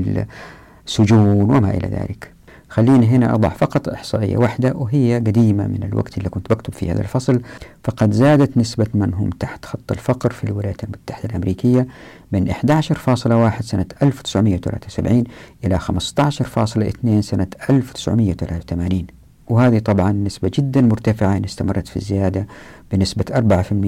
[0.87, 2.33] السجون وما إلى ذلك.
[2.69, 7.01] خليني هنا أضع فقط إحصائية واحدة وهي قديمة من الوقت اللي كنت بكتب فيه هذا
[7.01, 7.41] الفصل.
[7.85, 11.87] فقد زادت نسبة من هم تحت خط الفقر في الولايات المتحدة الأمريكية
[12.33, 15.25] من 11.1 سنة 1973
[15.65, 19.07] إلى 15.2 سنة 1983
[19.49, 22.47] وهذه طبعا نسبة جدا مرتفعة إن استمرت في الزيادة
[22.93, 23.25] بنسبة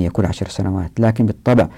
[0.06, 1.68] 4% كل عشر سنوات لكن بالطبع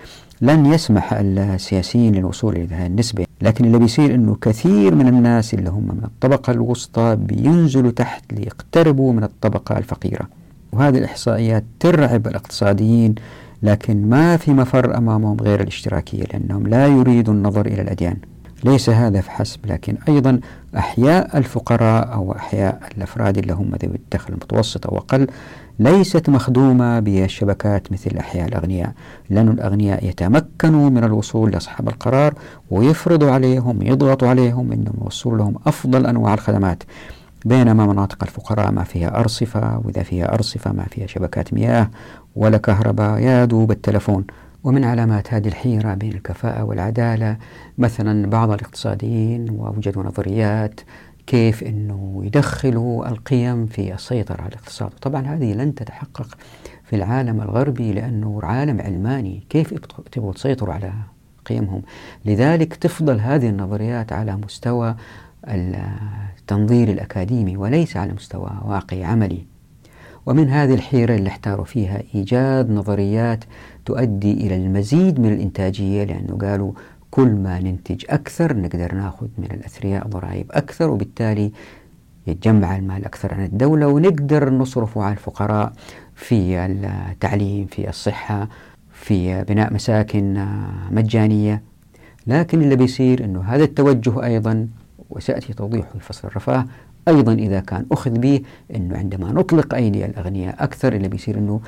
[0.40, 3.26] لن يسمح السياسيين للوصول إلى هذه النسبة.
[3.42, 9.12] لكن اللي بيصير أنه كثير من الناس اللي هم من الطبقة الوسطى بينزلوا تحت ليقتربوا
[9.12, 10.28] من الطبقة الفقيرة.
[10.72, 13.14] وهذه الإحصائيات ترعب الاقتصاديين
[13.62, 18.16] لكن ما في مفر أمامهم غير الاشتراكية لأنهم لا يريدوا النظر إلى الأديان.
[18.64, 20.40] ليس هذا فحسب لكن أيضا
[20.76, 25.26] أحياء الفقراء أو أحياء الأفراد اللي هم ذوي الدخل المتوسط أو أقل
[25.78, 28.92] ليست مخدومة بالشبكات مثل أحياء الأغنياء.
[29.30, 32.34] لأن الأغنياء يتمكنوا من الوصول لأصحاب القرار
[32.70, 36.82] ويفرضوا عليهم يضغطوا عليهم أنهم يوصلوا لهم أفضل أنواع الخدمات.
[37.44, 41.90] بينما مناطق الفقراء ما فيها أرصفة وإذا فيها أرصفة ما فيها شبكات مياه
[42.36, 44.24] ولا كهرباء يا دوب التلفون
[44.64, 47.36] ومن علامات هذه الحيرة بين الكفاءة والعدالة
[47.78, 50.80] مثلا بعض الاقتصاديين ووجدوا نظريات
[51.26, 54.90] كيف أنه يدخلوا القيم في السيطرة على الاقتصاد.
[54.90, 56.28] طبعا هذه لن تتحقق
[56.84, 59.42] في العالم الغربي لأنه عالم علماني.
[59.48, 59.74] كيف
[60.12, 60.92] تبغوا تسيطروا على
[61.46, 61.82] قيمهم؟
[62.24, 64.94] لذلك تفضل هذه النظريات على مستوى
[65.48, 69.46] التنظير الأكاديمي وليس على مستوى واقعي عملي.
[70.26, 73.44] ومن هذه الحيرة اللي احتاروا فيها إيجاد نظريات
[73.84, 76.72] تؤدي إلى المزيد من الإنتاجية لأنه قالوا
[77.10, 81.52] كل ما ننتج أكثر نقدر ناخذ من الأثرياء ضرائب أكثر وبالتالي
[82.26, 85.72] يتجمع المال أكثر عن الدولة ونقدر نصرفه على الفقراء
[86.14, 88.48] في التعليم في الصحة
[88.92, 90.46] في بناء مساكن
[90.90, 91.62] مجانية.
[92.26, 94.68] لكن اللي بيصير أنه هذا التوجه أيضا
[95.10, 96.66] وسيأتي توضيحه في فصل الرفاه
[97.08, 98.40] أيضا إذا كان أخذ به
[98.74, 101.60] أنه عندما نطلق أيدي الأغنياء أكثر اللي بيصير أنه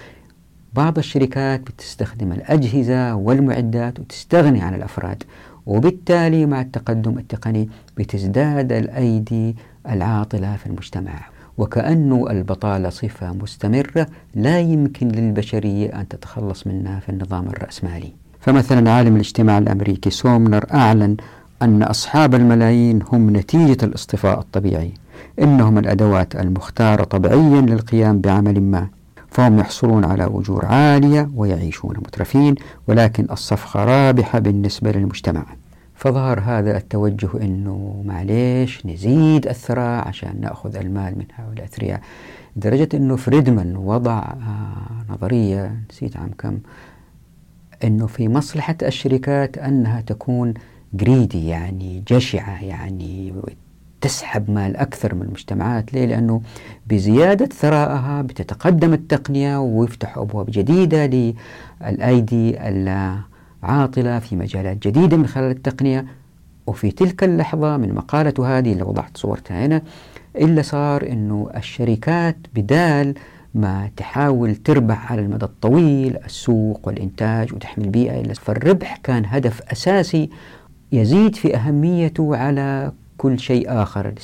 [0.74, 5.22] بعض الشركات بتستخدم الأجهزة والمعدات وتستغني عن الأفراد
[5.66, 9.56] وبالتالي مع التقدم التقني بتزداد الأيدي
[9.88, 11.12] العاطلة في المجتمع.
[11.58, 18.12] وكأنه البطالة صفة مستمرة لا يمكن للبشرية أن تتخلص منها في النظام الرأسمالي.
[18.40, 21.16] فمثلا عالم الاجتماع الأمريكي سومنر أعلن
[21.62, 24.92] أن أصحاب الملايين هم نتيجة الاصطفاء الطبيعي
[25.38, 28.86] إنهم الأدوات المختارة طبيعيا للقيام بعمل ما.
[29.30, 32.54] فهم يحصلون على أجور عالية ويعيشون مترفين
[32.88, 35.44] ولكن الصفقة رابحة بالنسبة للمجتمع.
[35.94, 42.00] فظهر هذا التوجه أنه معليش نزيد الثراء عشان نأخذ المال من هؤلاء الأثرياء
[42.56, 46.58] لدرجة أنه فريدمان وضع آه نظرية نسيت عام كم
[47.84, 50.54] أنه في مصلحة الشركات أنها تكون
[50.94, 53.34] جريدي يعني جشعة يعني
[54.00, 56.40] تسحب مال أكثر من المجتمعات ليه؟ لأنه
[56.86, 66.06] بزيادة ثرائها بتتقدم التقنية ويفتح أبواب جديدة للأيدي العاطلة في مجالات جديدة من خلال التقنية
[66.66, 69.82] وفي تلك اللحظة من مقالة هذه اللي وضعت صورتها هنا
[70.36, 73.14] إلا صار أنه الشركات بدال
[73.54, 80.30] ما تحاول تربح على المدى الطويل السوق والإنتاج وتحمي البيئة فالربح كان هدف أساسي
[80.92, 84.14] يزيد في أهميته على كل شيء آخر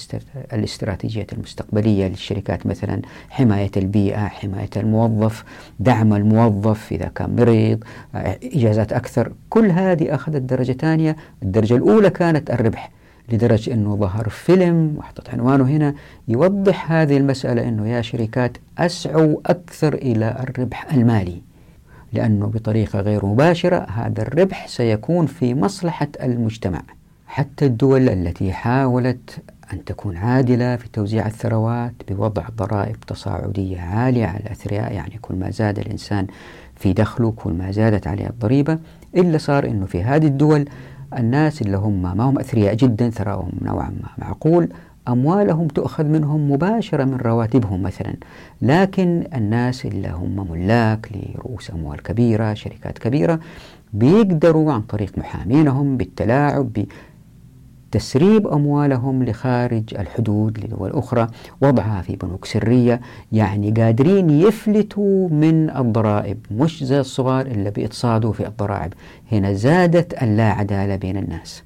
[0.52, 5.44] الاستراتيجيات المستقبلية للشركات مثلا حماية البيئة حماية الموظف
[5.80, 7.84] دعم الموظف إذا كان مريض
[8.54, 9.32] إجازات أكثر.
[9.50, 11.16] كل هذه أخذت درجة ثانية.
[11.42, 12.90] الدرجة الأولى كانت الربح
[13.32, 15.94] لدرجة أنه ظهر فيلم وحطت عنوانه هنا
[16.28, 21.42] يوضح هذه المسألة أنه يا شركات أسعوا أكثر إلى الربح المالي
[22.12, 26.82] لأنه بطريقة غير مباشرة هذا الربح سيكون في مصلحة المجتمع.
[27.26, 34.40] حتى الدول التي حاولت أن تكون عادلة في توزيع الثروات بوضع ضرائب تصاعدية عالية على
[34.40, 36.26] الأثرياء يعني كل ما زاد الإنسان
[36.76, 38.78] في دخله كل ما زادت عليه الضريبة
[39.16, 40.64] إلا صار أنه في هذه الدول
[41.18, 44.68] الناس اللي هم ما هم أثرياء جدا ثراهم نوعا ما معقول
[45.08, 48.14] أموالهم تؤخذ منهم مباشرة من رواتبهم مثلا.
[48.62, 53.40] لكن الناس اللي هم ملاك لرؤوس أموال كبيرة شركات كبيرة
[53.92, 56.72] بيقدروا عن طريق محامينهم بالتلاعب
[57.94, 61.26] تسريب أموالهم لخارج الحدود لدول أخرى
[61.60, 63.00] وضعها في بنوك سرية
[63.32, 68.92] يعني قادرين يفلتوا من الضرائب مش زي الصغار اللي بيتصادوا في الضرائب.
[69.32, 71.62] هنا زادت اللا عدالة بين الناس.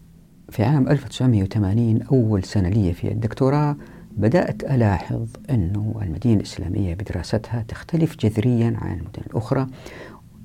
[0.48, 3.76] في عام 1980 أول سنة لي في الدكتوراه
[4.16, 9.66] بدأت ألاحظ أنه المدينة الإسلامية بدراستها تختلف جذريا عن المدن الأخرى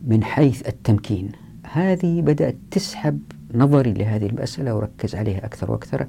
[0.08, 1.32] من حيث التمكين.
[1.74, 3.19] هذه بدأت تسحب
[3.55, 6.07] نظري لهذه المسألة وركز عليها أكثر وأكثر.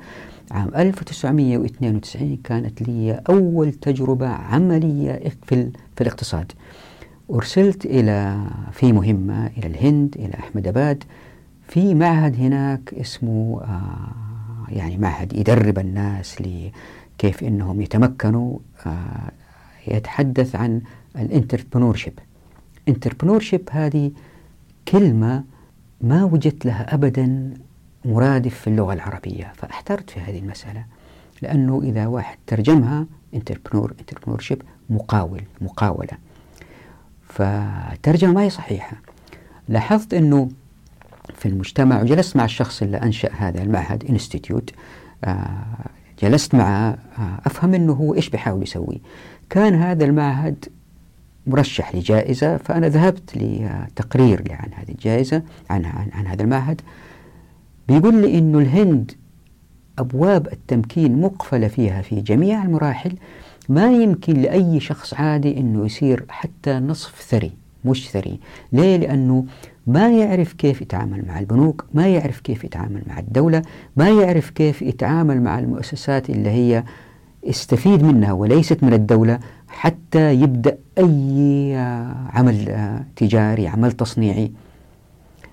[0.50, 5.12] عام 1992 كانت لي أول تجربة عملية
[5.46, 6.52] في, في الاقتصاد.
[7.30, 11.04] أرسلت إلى في مهمة إلى الهند إلى أحمد أباد.
[11.68, 19.30] في معهد هناك اسمه آه يعني معهد يدرب الناس لكيف إنهم يتمكنوا آه
[19.87, 20.80] يتحدث عن
[21.18, 22.18] ال entrepreneurship.
[22.88, 24.11] entrepreneurship هذه
[24.88, 25.44] كلمة
[26.05, 27.55] ما وجدت لها أبدا
[28.05, 30.85] مرادف في اللغة العربية فأحترت في هذه المسألة
[31.43, 36.19] لأنه إذا واحد ترجمها entrepreneur entrepreneurship مقاول مقاولة.
[37.29, 38.97] فترجمة ما هي صحيحة.
[39.69, 40.49] لاحظت أنه
[41.35, 44.70] في المجتمع وجلست مع الشخص اللي أنشأ هذا المعهد institute
[45.25, 45.49] آه
[46.23, 49.01] جلست معه آه أفهم أنه هو إيش بيحاول يسوي.
[49.51, 50.64] كان هذا المعهد
[51.46, 56.80] مرشح لجائزة فأنا ذهبت لتقرير عن هذه الجائزة عن, عن, عن هذا المعهد.
[57.88, 59.12] بيقول لي أنه الهند
[59.98, 63.12] أبواب التمكين مقفلة فيها في جميع المراحل
[63.68, 67.52] ما يمكن لأي شخص عادي أنه يصير حتى نصف ثري
[67.85, 68.40] مش ثري.
[68.72, 69.44] ليه؟ لأنه
[69.87, 73.62] ما يعرف كيف يتعامل مع البنوك ما يعرف كيف يتعامل مع الدولة
[73.96, 76.85] ما يعرف كيف يتعامل مع المؤسسات اللي هي
[77.46, 79.38] يستفيد منها وليست من الدولة.
[79.75, 81.75] حتى يبدأ أي
[82.33, 82.77] عمل
[83.17, 84.53] تجاري عمل تصنيعي.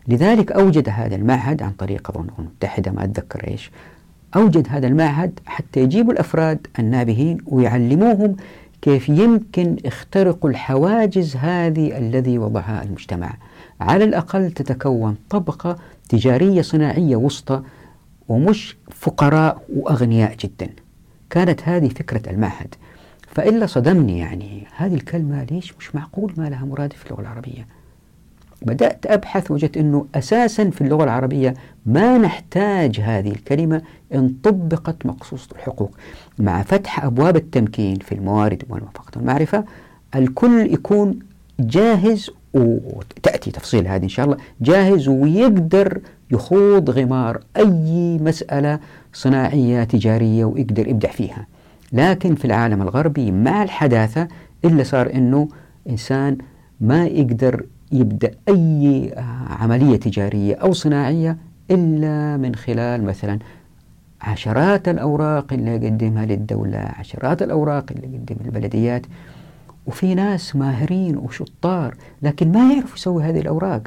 [0.07, 3.71] لذلك أوجد هذا المعهد عن طريق أظن المتحدة ما أتذكر إيش.
[4.35, 8.35] أوجد هذا المعهد حتى يجيبوا الأفراد النابهين ويعلموهم
[8.81, 13.33] كيف يمكن اخترقوا الحواجز هذه الذي وضعها المجتمع.
[13.81, 15.75] على الأقل تتكون طبقة
[16.09, 17.61] تجارية صناعية وسطى
[18.27, 20.69] ومش فقراء وأغنياء جدا.
[21.29, 22.75] كانت هذه فكرة المعهد.
[23.31, 24.67] فإلا صدمني يعني.
[24.75, 27.67] هذه الكلمة ليش مش معقول ما لها مرادف في اللغة العربية؟
[28.61, 31.53] بدأت أبحث وجدت أنه أساسا في اللغة العربية
[31.85, 33.81] ما نحتاج هذه الكلمة
[34.13, 35.91] إن طبقت مقصوصة الحقوق.
[36.39, 39.63] مع فتح أبواب التمكين في الموارد والموافقة والمعرفة
[40.15, 41.19] الكل يكون
[41.59, 45.99] جاهز وتأتي تفصيل هذه إن شاء الله جاهز ويقدر
[46.31, 48.79] يخوض غمار أي مسألة
[49.13, 51.47] صناعية تجارية ويقدر يبدع فيها.
[51.93, 54.27] لكن في العالم الغربي مع الحداثة
[54.65, 55.47] إلا صار أنه
[55.89, 56.37] إنسان
[56.81, 59.13] ما يقدر يبدأ أي
[59.49, 61.37] عملية تجارية أو صناعية
[61.71, 63.39] إلا من خلال مثلا
[64.21, 69.05] عشرات الأوراق اللي يقدمها للدولة عشرات الأوراق اللي يقدمها للبلديات.
[69.85, 73.81] وفي ناس ماهرين وشطار لكن ما يعرفوا يسوي هذه الأوراق.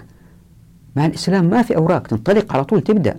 [0.97, 3.17] مع الإسلام ما في أوراق تنطلق على طول تبدأ.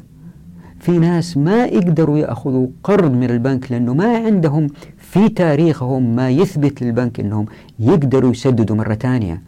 [0.85, 4.67] في ناس ما يقدروا يأخذوا قرض من البنك لأنه ما عندهم
[4.97, 7.45] في تاريخهم ما يثبت للبنك أنهم
[7.79, 9.41] يقدروا يسددوا مرة ثانية.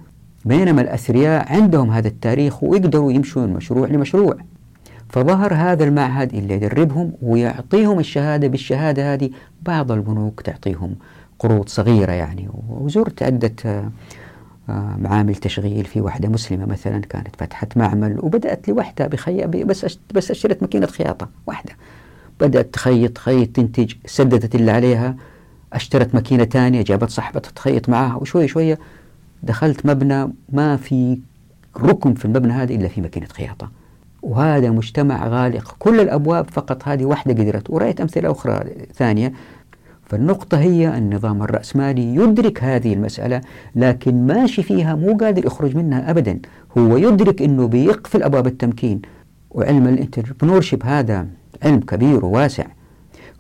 [0.45, 4.37] بينما الأثرياء عندهم هذا التاريخ ويقدروا يمشوا من مشروع لمشروع.
[5.09, 9.29] فظهر هذا المعهد اللي يدربهم ويعطيهم الشهادة بالشهادة هذه
[9.61, 10.95] بعض البنوك تعطيهم
[11.39, 13.83] قروض صغيرة يعني وزرت عدة
[14.69, 19.45] آه، معامل تشغيل في واحدة مسلمة مثلا كانت فتحت معمل وبدأت لوحدها بخي...
[19.45, 21.71] بس بس اشترت ماكينة خياطة واحدة
[22.39, 25.15] بدأت تخيط خيط تنتج سددت اللي عليها
[25.73, 28.79] أشترت ماكينة ثانية جابت صاحبتها تخيط معها وشوي شوية
[29.43, 31.19] دخلت مبنى ما في
[31.77, 33.71] ركن في المبنى هذا إلا في ماكينة خياطة.
[34.21, 37.69] وهذا مجتمع غالق كل الأبواب فقط هذه واحدة قدرت.
[37.69, 38.63] ورأيت أمثلة أخرى
[38.93, 39.33] ثانية.
[40.09, 43.41] فالنقطة هي النظام الرأسمالي يدرك هذه المسألة
[43.75, 46.39] لكن ماشي فيها مو قادر يخرج منها أبدا.
[46.77, 49.01] هو يدرك أنه بيقفل أبواب التمكين
[49.51, 51.27] وعلم الانتربرنورشيب هذا
[51.63, 52.65] علم كبير وواسع.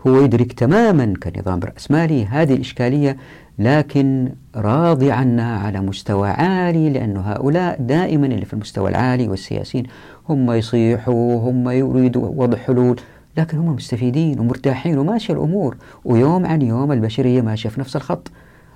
[0.07, 3.17] هو يدرك تماما كنظام رأسمالي هذه الإشكالية
[3.59, 9.85] لكن راضي عنها على مستوى عالي لأن هؤلاء دائما اللي في المستوى العالي والسياسيين
[10.29, 12.99] هم يصيحوا هم يريدوا وضع حلول.
[13.37, 15.77] لكن هم مستفيدين ومرتاحين وماشية الأمور.
[16.05, 18.31] ويوم عن يوم البشرية ماشية في نفس الخط.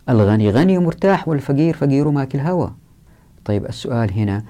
[0.09, 2.67] الغني غني ومرتاح والفقير فقير وماكل هوا.
[3.45, 4.43] طيب السؤال هنا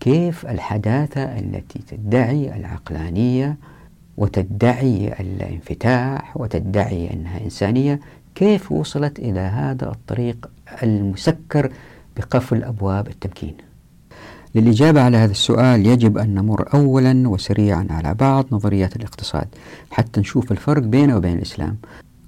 [0.00, 3.56] كيف الحداثة التي تدعي العقلانية
[4.16, 8.00] وتدعي الانفتاح وتدعي أنها إنسانية؟
[8.34, 10.50] كيف وصلت إلى هذا الطريق
[10.82, 11.72] المسكر
[12.16, 13.54] بقفل أبواب التمكين؟
[14.54, 19.46] للإجابة على هذا السؤال يجب أن نمر أولا وسريعا على بعض نظريات الاقتصاد
[19.90, 21.76] حتى نشوف الفرق بينه وبين الإسلام.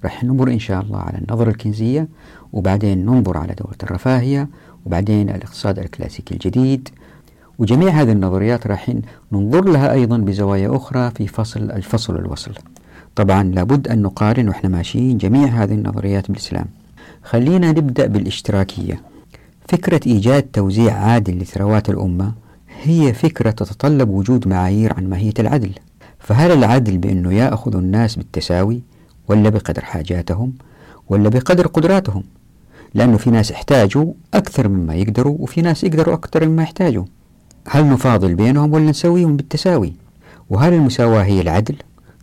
[0.05, 2.07] رح نمر إن شاء الله على النظرة الكنزية
[2.53, 4.47] وبعدين ننظر على دولة الرفاهية
[4.85, 6.89] وبعدين الاقتصاد الكلاسيكي الجديد.
[7.59, 8.93] وجميع هذه النظريات راح
[9.31, 12.51] ننظر لها أيضا بزوايا أخرى في فصل الفصل والوصل
[13.15, 16.65] طبعا لابد أن نقارن وإحنا ماشيين جميع هذه النظريات بالإسلام.
[17.23, 19.01] خلينا نبدأ بالاشتراكية.
[19.67, 22.33] فكرة إيجاد توزيع عادل لثروات الأمة
[22.83, 25.71] هي فكرة تتطلب وجود معايير عن ماهية العدل.
[26.19, 28.81] فهل العدل بأنه يأخذ الناس بالتساوي
[29.27, 30.53] ولا بقدر حاجاتهم
[31.09, 32.23] ولا بقدر قدراتهم؟
[32.93, 37.05] لأنه في ناس احتاجوا أكثر مما يقدروا وفي ناس يقدروا أكثر مما يحتاجوا.
[37.67, 39.93] هل نفاضل بينهم ولا نسويهم بالتساوي؟
[40.49, 41.75] وهل المساواة هي العدل؟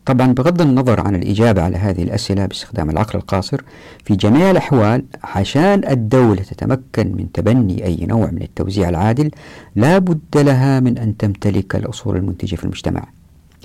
[0.06, 3.60] طبعا بغض النظر عن الإجابة على هذه الأسئلة باستخدام العقل القاصر
[4.04, 9.30] في جميع الأحوال عشان الدولة تتمكن من تبني أي نوع من التوزيع العادل
[9.76, 13.04] لا بد لها من أن تمتلك الأصول المنتجة في المجتمع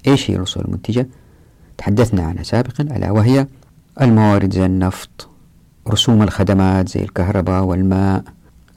[0.07, 1.07] إيش هي الأصول المنتجة؟
[1.77, 3.47] تحدثنا عنها سابقا ألا وهي
[4.01, 5.29] الموارد زي النفط
[5.87, 8.23] رسوم الخدمات زي الكهرباء والماء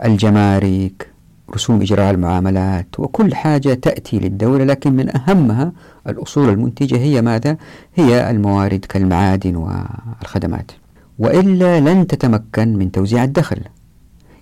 [0.05, 1.10] الجمارك
[1.55, 5.73] رسوم إجراء المعاملات وكل حاجة تأتي للدولة لكن من أهمها
[6.09, 7.57] الأصول المنتجة هي ماذا؟
[7.95, 10.71] هي الموارد كالمعادن والخدمات.
[11.19, 13.59] وإلا لن تتمكن من توزيع الدخل.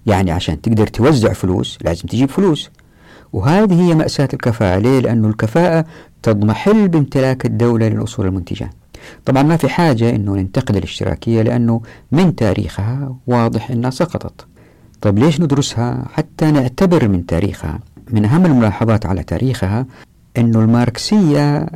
[0.06, 2.70] يعني عشان تقدر توزع فلوس لازم تجيب فلوس.
[3.32, 4.78] وهذه هي مأساة الكفاءة.
[4.78, 5.84] ليه؟ لأنه الكفاءة
[6.22, 8.70] تضمحل بامتلاك الدولة للأصول المنتجة.
[9.24, 11.80] طبعا ما في حاجة أنه ننتقد الاشتراكية لأنه
[12.12, 14.46] من تاريخها واضح أنها سقطت.
[15.00, 17.80] طيب ليش ندرسها؟ حتى نعتبر من تاريخها
[18.10, 19.86] من أهم الملاحظات على تاريخها
[20.38, 21.66] أن الماركسية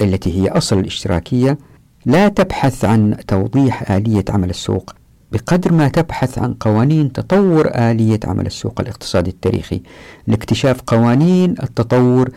[0.00, 1.58] التي هي أصل الاشتراكية
[2.06, 4.94] لا تبحث عن توضيح آلية عمل السوق
[5.32, 9.82] بقدر ما تبحث عن قوانين تطور آلية عمل السوق الاقتصادي التاريخي
[10.26, 12.30] لاكتشاف قوانين التطور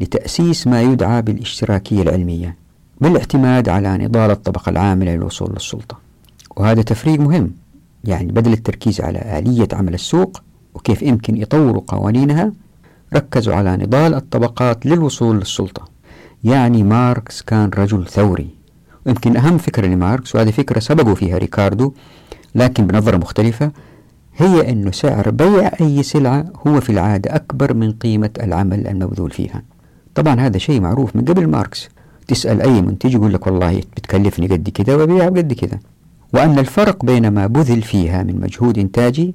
[0.00, 2.56] لتأسيس ما يدعى بالاشتراكية العلمية
[3.00, 5.98] بالاعتماد على نضال الطبقة العاملة للوصول للسلطة.
[6.56, 7.50] وهذا تفريق مهم.
[8.04, 10.42] يعني بدل التركيز على آلية عمل السوق
[10.74, 12.52] وكيف يمكن يطوروا قوانينها
[13.14, 15.84] ركزوا على نضال الطبقات للوصول للسلطة.
[16.44, 18.48] يعني ماركس كان رجل ثوري.
[19.06, 21.92] ويمكن أهم فكرة لماركس وهذه فكرة سبقوا فيها ريكاردو
[22.54, 23.70] لكن بنظرة مختلفة
[24.36, 29.62] هي أن سعر بيع أي سلعة هو في العادة أكبر من قيمة العمل المبذول فيها.
[30.14, 31.88] طبعا هذا شيء معروف من قبل ماركس.
[32.28, 35.78] تسأل أي منتج يقول لك والله بتكلفني قد كذا وبيع قد كذا.
[36.34, 39.34] وأن الفرق بين ما بذل فيها من مجهود إنتاجي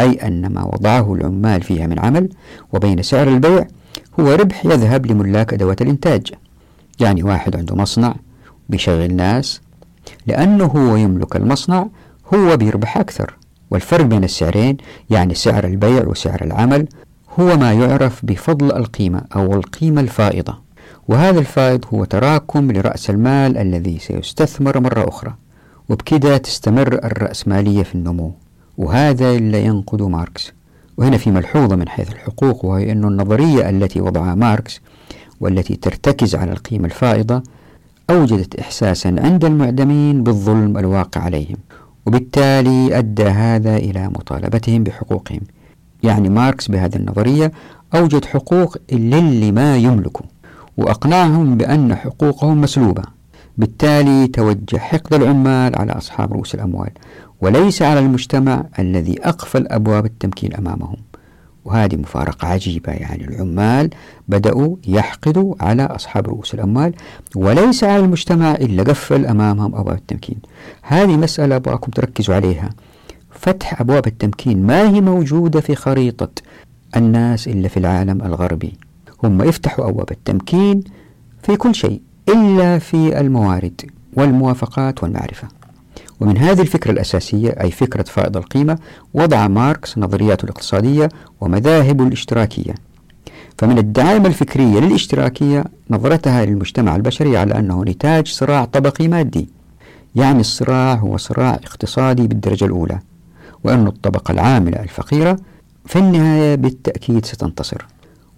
[0.00, 2.28] أي أن ما وضعه العمال فيها من عمل
[2.72, 3.66] وبين سعر البيع
[4.20, 6.32] هو ربح يذهب لملاك أدوات الإنتاج.
[7.00, 8.14] يعني واحد عنده مصنع
[8.68, 9.60] بيشغل ناس
[10.26, 11.86] لأنه هو يملك المصنع
[12.34, 13.36] هو بيربح أكثر.
[13.70, 14.76] والفرق بين السعرين
[15.10, 16.88] يعني سعر البيع وسعر العمل
[17.40, 20.58] هو ما يعرف بفضل القيمة أو القيمة الفائضة.
[21.08, 25.34] وهذا الفائض هو تراكم لرأس المال الذي سيستثمر مرة أخرى.
[25.88, 28.32] وبكذا تستمر الرأسمالية في النمو
[28.78, 30.52] وهذا اللي ينقد ماركس.
[30.96, 34.80] وهنا في ملحوظة من حيث الحقوق وهي أن النظرية التي وضعها ماركس
[35.40, 37.42] والتي ترتكز على القيمة الفائضة
[38.10, 41.56] أوجدت إحساسا عند المعدمين بالظلم الواقع عليهم
[42.06, 45.40] وبالتالي أدى هذا إلى مطالبتهم بحقوقهم.
[46.02, 47.52] يعني ماركس بهذه النظرية
[47.94, 50.24] أوجد حقوق للي ما يملكه
[50.76, 53.17] وأقنعهم بأن حقوقهم مسلوبة.
[53.58, 56.90] بالتالي توجه حقد العمال على أصحاب رؤوس الأموال
[57.40, 60.96] وليس على المجتمع الذي أقفل أبواب التمكين أمامهم.
[61.64, 63.90] وهذه مفارقة عجيبة يعني العمال
[64.28, 66.94] بدأوا يحقدوا على أصحاب رؤوس الأموال
[67.36, 70.38] وليس على المجتمع إلا قفل أمامهم أبواب التمكين.
[70.82, 72.70] هذه مسألة أبغاكم تركزوا عليها.
[73.30, 76.30] فتح أبواب التمكين ما هي موجودة في خريطة
[76.96, 78.72] الناس إلا في العالم الغربي؟
[79.24, 80.80] هم يفتحوا أبواب التمكين
[81.42, 82.07] في كل شيء.
[82.28, 85.48] إلا في الموارد والموافقات والمعرفة.
[86.20, 88.78] ومن هذه الفكرة الأساسية أي فكرة فائض القيمة
[89.14, 91.08] وضع ماركس نظرياته الاقتصادية
[91.40, 92.74] ومذاهبه الاشتراكية.
[93.58, 99.48] فمن الدعائم الفكرية للاشتراكية نظرتها للمجتمع البشري على أنه نتاج صراع طبقي مادي.
[100.14, 102.98] يعني الصراع هو صراع اقتصادي بالدرجة الأولى
[103.64, 105.36] وأن الطبقة العاملة الفقيرة
[105.86, 107.86] في النهاية بالتأكيد ستنتصر.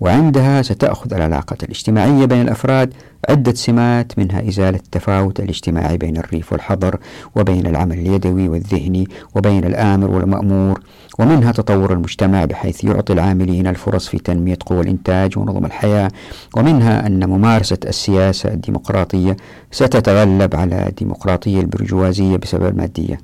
[0.00, 2.94] وعندها ستأخذ العلاقة الاجتماعية بين الأفراد
[3.28, 6.98] عدة سمات منها إزالة التفاوت الاجتماعي بين الريف والحضر
[7.36, 10.80] وبين العمل اليدوي والذهني وبين الآمر والمأمور
[11.18, 16.10] ومنها تطور المجتمع بحيث يعطي العاملين الفرص في تنمية قوى الإنتاج ونظم الحياة
[16.56, 19.36] ومنها أن ممارسة السياسة الديمقراطية
[19.70, 23.18] ستتغلب على الديمقراطية البرجوازية بسبب المادية.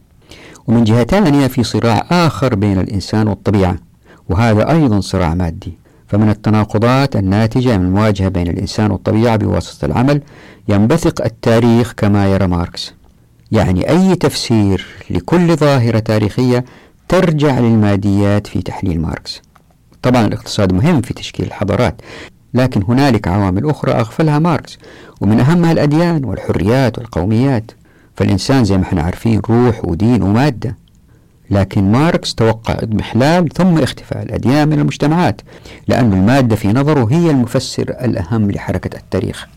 [0.67, 3.77] ومن جهة ثانية في صراع آخر بين الإنسان والطبيعة
[4.29, 5.86] وهذا أيضا صراع مادي.
[6.09, 10.23] فمن التناقضات الناتجة من المواجهة بين الإنسان والطبيعة بواسطة العمل
[10.69, 12.95] ينبثق التاريخ كما يرى ماركس.
[13.53, 16.65] يعني أي تفسير لكل ظاهرة تاريخية
[17.09, 19.43] ترجع للماديات في تحليل ماركس.
[20.03, 22.03] طبعا الاقتصاد مهم في تشكيل الحضارات
[22.55, 24.79] لكن هنالك عوامل أخرى أغفلها ماركس
[25.21, 27.71] ومن أهمها الأديان والحريات والقوميات.
[28.17, 30.77] فالإنسان زي ما إحنا عارفين روح ودين ومادة.
[31.51, 35.41] لكن ماركس توقع اضمحلال ثم اختفاء الأديان من المجتمعات
[35.89, 39.49] لأن المادة في نظره هي المفسر الأهم لحركة التاريخ.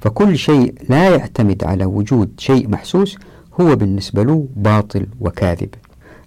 [0.00, 3.18] فكل شيء لا يعتمد على وجود شيء محسوس
[3.60, 5.74] هو بالنسبة له باطل وكاذب.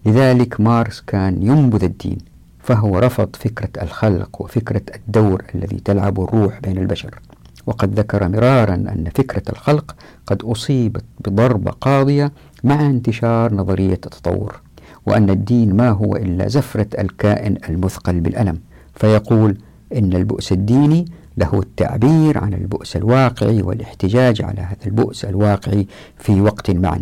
[0.05, 2.17] لذلك ماركس كان ينبذ الدين
[2.63, 7.19] فهو رفض فكرة الخلق وفكرة الدور الذي تلعب الروح بين البشر.
[7.65, 9.95] وقد ذكر مرارا أن فكرة الخلق
[10.27, 12.31] قد أصيبت بضربة قاضية
[12.63, 14.64] مع انتشار نظرية التطور.
[15.05, 18.59] وأن الدين ما هو إلا زفرة الكائن المثقل بالألم.
[18.95, 19.57] فيقول
[19.95, 21.05] إن البؤس الديني
[21.37, 25.87] له التعبير عن البؤس الواقعي والاحتجاج على هذا البؤس الواقعي
[26.17, 27.01] في وقت معا.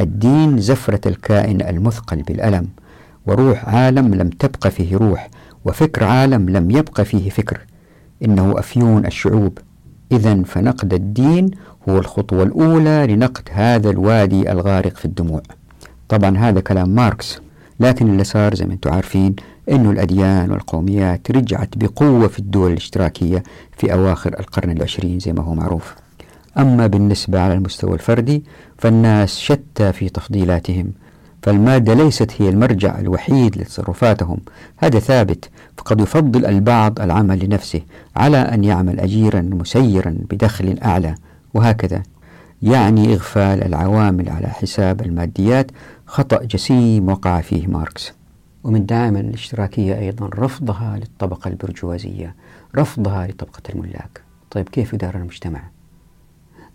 [0.00, 2.68] الدين زفرة الكائن المثقل بالألم
[3.26, 5.30] وروح عالم لم تبق فيه روح
[5.64, 7.60] وفكر عالم لم يبق فيه فكر.
[8.24, 9.58] إنه أفيون الشعوب.
[10.12, 11.50] إذا فنقد الدين
[11.88, 15.42] هو الخطوة الأولى لنقد هذا الوادي الغارق في الدموع.
[16.10, 17.40] طبعا هذا كلام ماركس
[17.80, 19.36] لكن اللي صار زي ما أنتم عارفين
[19.70, 23.42] إنه الأديان والقوميات رجعت بقوة في الدول الاشتراكية
[23.76, 25.94] في أواخر القرن العشرين زي ما هو معروف.
[26.58, 28.44] أما بالنسبة على المستوى الفردي
[28.78, 30.92] فالناس شتى في تفضيلاتهم
[31.42, 34.38] فالمادة ليست هي المرجع الوحيد لتصرفاتهم
[34.76, 37.80] هذا ثابت فقد يفضل البعض العمل لنفسه
[38.16, 41.14] على أن يعمل أجيرا مسيرا بدخل أعلى
[41.54, 42.02] وهكذا
[42.62, 45.70] يعني إغفال العوامل على حساب الماديات
[46.06, 48.12] خطأ جسيم وقع فيه ماركس.
[48.64, 52.34] ومن دعائم الاشتراكية أيضا رفضها للطبقة البرجوازية
[52.76, 54.20] رفضها لطبقة الملاك.
[54.50, 55.62] طيب كيف يدار المجتمع؟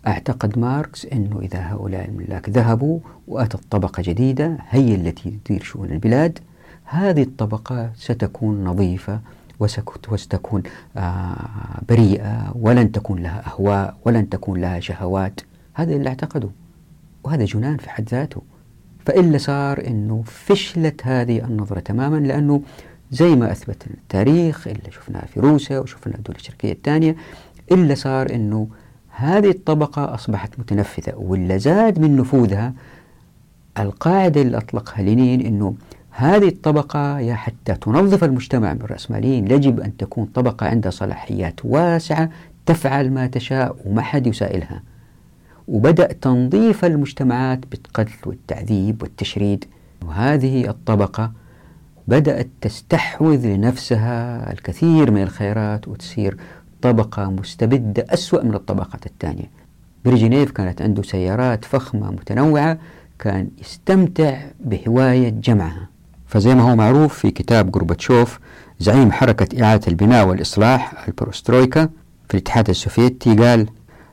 [0.06, 6.38] أعتقد ماركس أنه إذا هؤلاء الملاك ذهبوا وأتت طبقة جديدة هي التي تدير شؤون البلاد
[6.84, 9.20] هذه الطبقة ستكون نظيفة
[10.08, 10.62] وستكون
[10.96, 11.36] آه،
[11.88, 15.40] بريئة ولن تكون لها أهواء ولن تكون لها شهوات.
[15.76, 16.50] هذا اللي اعتقدوا
[17.24, 18.42] وهذا جنان في حد ذاته.
[19.06, 22.62] فإلا صار أنه فشلت هذه النظرة تماما لأنه
[23.10, 27.16] زي ما أثبت التاريخ اللي شفناه في روسيا وشفنا الدول الشرقية الثانية
[27.72, 28.68] إلا صار أنه
[29.08, 32.72] هذه الطبقة أصبحت متنفذة واللي زاد من نفوذها
[33.78, 35.74] القاعدة اللي أطلقها لينين أنه
[36.10, 42.30] هذه الطبقة يا حتى تنظف المجتمع من الرأسماليين يجب أن تكون طبقة عندها صلاحيات واسعة
[42.66, 44.82] تفعل ما تشاء وما حد يسائلها.
[45.68, 49.64] وبدأ تنظيف المجتمعات بالقتل والتعذيب والتشريد.
[50.06, 51.32] وهذه الطبقة
[52.08, 56.36] بدأت تستحوذ لنفسها الكثير من الخيرات وتصير
[56.82, 59.50] طبقة مستبدة أسوأ من الطبقات الثانية.
[60.04, 62.78] بريجينيف كانت عنده سيارات فخمة متنوعة
[63.18, 65.88] كان يستمتع بهواية جمعها.
[66.26, 68.38] فزي ما هو معروف في كتاب غورباتشوف
[68.80, 71.88] زعيم حركة إعادة البناء والإصلاح البروسترويكا
[72.28, 73.66] في الاتحاد السوفيتي قال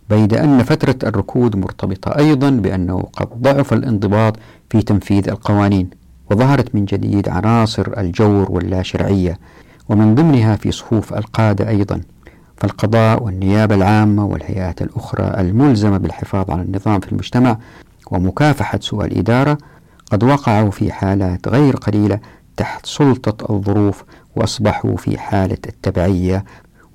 [0.10, 4.36] بيد أن فترة الركود مرتبطة أيضا بأنه قد ضعف الانضباط
[4.70, 5.89] في تنفيذ القوانين
[6.32, 9.39] وظهرت من جديد عناصر الجور واللاشرعية
[9.89, 12.01] ومن ضمنها في صفوف القادة أيضا.
[12.58, 17.58] فالقضاء والنيابة العامة والهيئات الأخرى الملزمة بالحفاظ على النظام في المجتمع
[18.12, 19.58] ومكافحة سوء الإدارة
[20.12, 22.20] قد وقعوا في حالات غير قليلة
[22.58, 24.04] تحت سلطة الظروف
[24.36, 26.45] وأصبحوا في حالة التبعية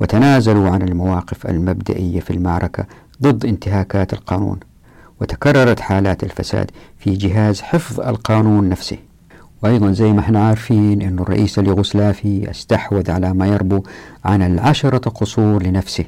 [0.00, 2.86] وتنازلوا عن المواقف المبدئية في المعركة
[3.22, 4.58] ضد انتهاكات القانون
[5.20, 8.96] وتكررت حالات الفساد في جهاز حفظ القانون نفسه.
[9.62, 13.82] وأيضا زي ما إحنا عارفين أن الرئيس اليوغوسلافي استحوذ على ما يربو
[14.24, 16.04] عن العشرة قصور لنفسه.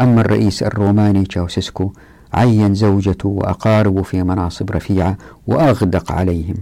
[0.00, 1.92] أما الرئيس الروماني تشاوسسكو
[2.34, 5.16] عين زوجته وأقاربه في مناصب رفيعة
[5.46, 6.56] وأغدق عليهم.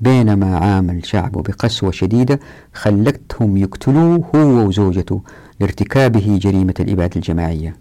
[0.00, 2.40] بينما عامل شعبه بقسوة شديدة
[2.74, 5.22] خلتهم يقتلوه هو وزوجته
[5.62, 7.76] لارتكابه جريمة الإبادة الجماعية.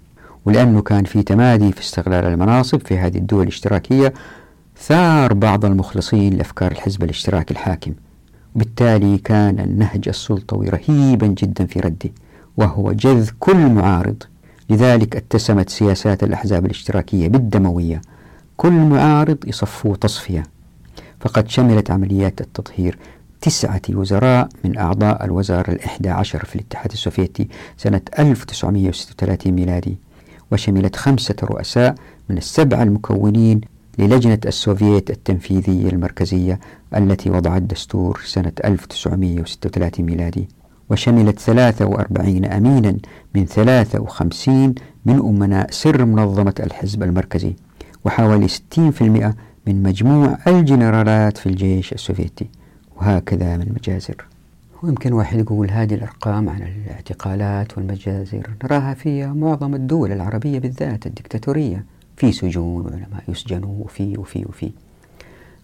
[0.45, 4.13] ولأنه كان في تمادي في استغلال المناصب في هذه الدول الاشتراكية
[4.77, 7.93] ثار بعض المخلصين لأفكار الحزب الاشتراكي الحاكم.
[8.55, 12.09] بالتالي كان النهج السلطوي رهيبا جدا في رده
[12.57, 14.23] وهو جذ كل معارض.
[14.69, 18.01] لذلك اتسمت سياسات الأحزاب الاشتراكية بالدموية.
[18.57, 20.43] كل معارض يصفوه تصفية.
[21.19, 22.97] فقد شملت عمليات التطهير
[23.41, 29.97] تسعة وزراء من أعضاء الوزارة الإحدى عشر في الاتحاد السوفيتي سنة 1936 ميلادي
[30.51, 31.95] وشملت خمسة رؤساء
[32.29, 33.61] من السبعة المكونين
[33.99, 36.59] للجنة السوفييت التنفيذية المركزية
[36.95, 40.47] التي وضعت دستور سنة 1936 ميلادي
[40.89, 42.97] وشملت 43 أمينا
[43.35, 44.75] من 53
[45.05, 47.53] من أمناء سر منظمة الحزب المركزي
[48.05, 48.51] وحوالي 60%
[49.67, 52.49] من مجموع الجنرالات في الجيش السوفيتي.
[53.01, 54.25] وهكذا من المجازر.
[54.83, 58.49] ويمكن واحد يقول هذه الأرقام عن الاعتقالات والمجازر.
[58.63, 61.85] نراها في معظم الدول العربية بالذات الدكتاتورية.
[62.17, 64.71] في سجون وعلماء يسجنوا وفي وفي وفي.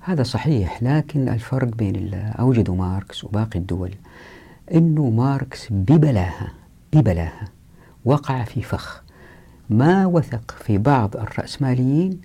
[0.01, 3.91] هذا صحيح لكن الفرق بين اللي أوجده ماركس وباقي الدول
[4.73, 6.47] أنه ماركس ببلاهة
[6.93, 7.47] ببلاهة
[8.05, 9.03] وقع في فخ.
[9.69, 12.21] ما وثق في بعض الرأسماليين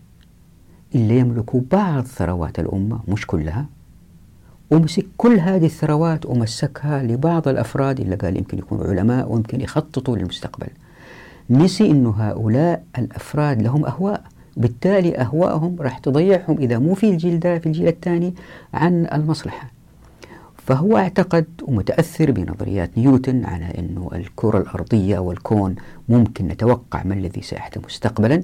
[0.94, 3.66] اللي يملكوا بعض ثروات الأمة مش كلها
[4.72, 10.66] ومسك كل هذه الثروات ومسكها لبعض الأفراد اللي قال يمكن يكونوا علماء ويمكن يخططوا للمستقبل.
[11.50, 14.24] نسي أنه هؤلاء الأفراد لهم أهواء.
[14.56, 18.34] بالتالي أهواءهم راح تضيعهم إذا مو في الجيل ده في الجيل الثاني
[18.74, 19.70] عن المصلحة.
[20.56, 25.74] فهو اعتقد ومتأثر بنظريات نيوتن على أنه الكرة الأرضية والكون
[26.08, 28.42] ممكن نتوقع ما الذي سيحدث مستقبلا.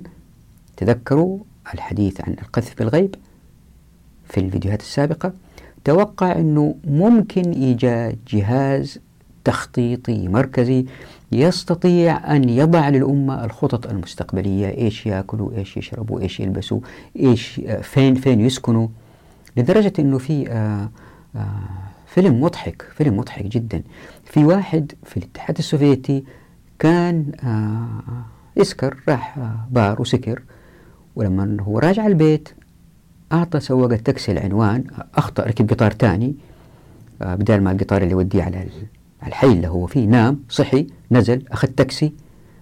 [0.77, 1.39] تذكروا
[1.75, 3.15] الحديث عن القذف بالغيب
[4.29, 5.33] في الفيديوهات السابقة؟
[5.93, 8.99] توقع أنه ممكن إيجاد جهاز
[9.45, 10.87] تخطيطي مركزي
[11.33, 14.69] يستطيع أن يضع للأمة الخطط المستقبلية.
[14.69, 16.81] إيش يأكلوا إيش يشربوا إيش يلبسوا
[17.17, 18.89] إيش فين فين يسكنوا.
[19.57, 20.89] لدرجة أنه في آه
[21.37, 21.41] آه
[22.07, 23.83] فيلم مضحك فيلم مضحك جدا.
[24.25, 26.25] في واحد في الاتحاد السوفيتي
[26.79, 28.25] كان آه
[28.57, 30.43] يسكر راح آه بار وسكر
[31.17, 32.49] ولما هو راجع البيت
[33.33, 36.35] أعطى سواق التاكسي العنوان أخطأ ركب قطار تاني
[37.23, 38.67] آه بدل ما القطار اللي يوديه على
[39.27, 42.13] الحي اللي هو فيه نام صحي نزل أخذ تاكسي.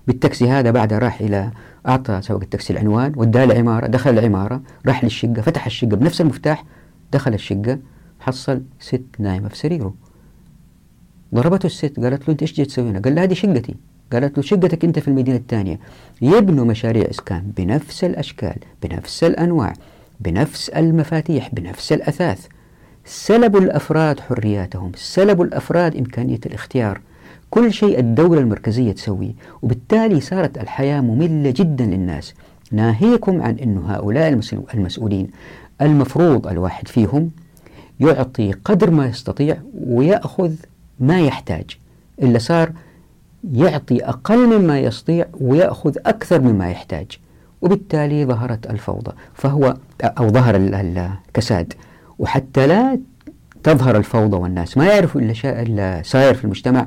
[0.06, 1.50] بالتاكسي هذا بعدها راح إلى
[1.88, 6.64] أعطى سواق التاكسي العنوان وداه العمارة دخل العمارة راح للشقة فتح الشقة بنفس المفتاح
[7.12, 7.78] دخل الشقة
[8.20, 9.94] حصل ست نايمة في سريره.
[11.34, 13.74] ضربته الست قالت له أنت إيش جيت تسوي هنا؟ قال لها هذه شقتي.
[14.12, 15.80] قالت له شقتك أنت في المدينة الثانية.
[16.22, 19.72] يبنوا مشاريع إسكان بنفس الأشكال بنفس الأنواع.
[20.20, 22.46] بنفس المفاتيح بنفس الأثاث.
[23.04, 27.00] سلبوا الأفراد حرياتهم سلبوا الأفراد إمكانية الاختيار.
[27.50, 32.34] كل شيء الدولة المركزية تسويه وبالتالي صارت الحياة مملة جدا للناس.
[32.72, 34.40] ناهيكم عن أن هؤلاء
[34.74, 35.30] المسؤولين.
[35.80, 37.30] المفروض الواحد فيهم
[38.00, 40.52] يعطي قدر ما يستطيع ويأخذ
[41.00, 41.78] ما يحتاج.
[42.22, 42.72] إلا صار
[43.52, 47.06] يعطي أقل مما يستطيع ويأخذ أكثر مما يحتاج.
[47.62, 51.72] وبالتالي ظهرت الفوضى فهو أو ظهر الكساد
[52.18, 52.98] وحتى لا
[53.62, 54.76] تظهر الفوضى والناس.
[54.76, 56.86] ما يعرفوا إلا, ساير في المجتمع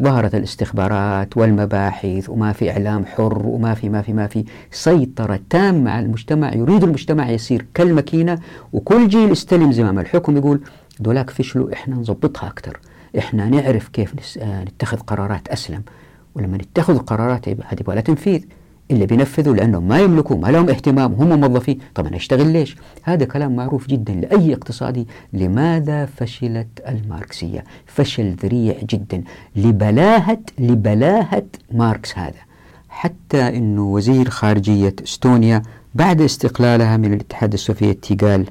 [0.00, 5.90] ظهرت الاستخبارات والمباحث وما في إعلام حر وما في ما في ما في سيطرة تامة
[5.90, 6.54] على المجتمع.
[6.54, 8.38] يريد المجتمع يصير كالماكينة
[8.72, 10.60] وكل جيل يستلم زمام الحكم يقول
[11.00, 12.80] دولاك فشلوا إحنا نظبطها أكثر
[13.18, 15.82] إحنا نعرف كيف نتخذ قرارات أسلم.
[16.34, 18.44] ولما نتخذ قرارات هذه يبغى تنفيذ.
[18.90, 21.78] اللي بينفذوا لأنهم ما يملكوا ما لهم اهتمام هم موظفين.
[21.94, 25.06] طبعا أشتغل ليش؟ هذا كلام معروف جدا لأي اقتصادي.
[25.32, 29.22] لماذا فشلت الماركسية؟ فشل ذريع جدا.
[29.56, 32.40] لبلاهة لبلاهة ماركس هذا.
[32.88, 35.62] حتى أنه وزير خارجية إستونيا
[35.94, 38.46] بعد استقلالها من الاتحاد السوفيتي قال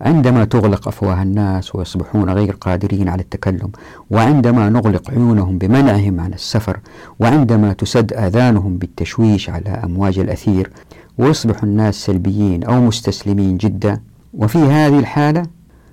[0.00, 3.70] عندما تغلق أفواه الناس ويصبحون غير قادرين على التكلم
[4.10, 6.78] وعندما نغلق عيونهم بمنعهم عن السفر
[7.20, 10.70] وعندما تسد آذانهم بالتشويش على أمواج الأثير
[11.18, 14.00] ويصبح الناس سلبيين أو مستسلمين جدا.
[14.34, 15.42] وفي هذه الحالة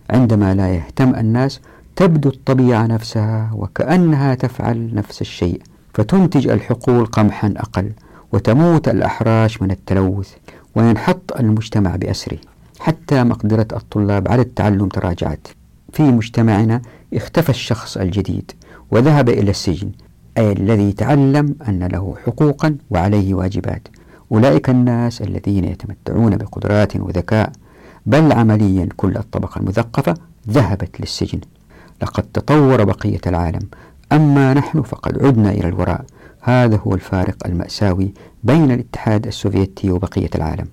[0.09, 1.59] عندما لا يهتم الناس
[1.95, 5.61] تبدو الطبيعة نفسها وكأنها تفعل نفس الشيء
[5.93, 7.91] فتنتج الحقول قمحا أقل
[8.31, 10.33] وتموت الأحراش من التلوث
[10.75, 12.37] وينحط المجتمع بأسره.
[12.81, 15.47] حتى مقدرة الطلاب على التعلم تراجعت.
[15.93, 16.81] في مجتمعنا
[17.13, 18.51] اختفى الشخص الجديد
[18.91, 19.91] وذهب إلى السجن
[20.37, 23.87] أي الذي تعلم أن له حقوقا وعليه واجبات.
[24.31, 27.51] أولئك الناس الذين يتمتعون بقدرات وذكاء
[28.05, 30.13] بل عمليا كل الطبقة المثقفة
[30.49, 31.39] ذهبت للسجن.
[32.01, 33.67] لقد تطور بقية العالم
[34.11, 36.05] أما نحن فقد عدنا إلى الوراء.
[36.41, 38.13] هذا هو الفارق المأساوي
[38.43, 40.67] بين الاتحاد السوفيتي وبقية العالم.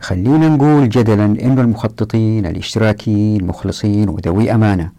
[0.00, 4.90] خلينا نقول جدلا أن المخططين الاشتراكيين مخلصين وذوي أمانة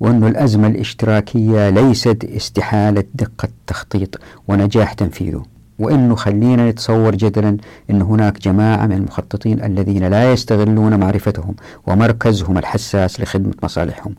[0.00, 5.42] وأن الأزمة الاشتراكية ليست استحالة دقة تخطيط ونجاح تنفيذه
[5.78, 7.56] وأنه خلينا نتصور جدلا
[7.90, 11.54] أن هناك جماعة من المخططين الذين لا يستغلون معرفتهم
[11.86, 14.14] ومركزهم الحساس لخدمة مصالحهم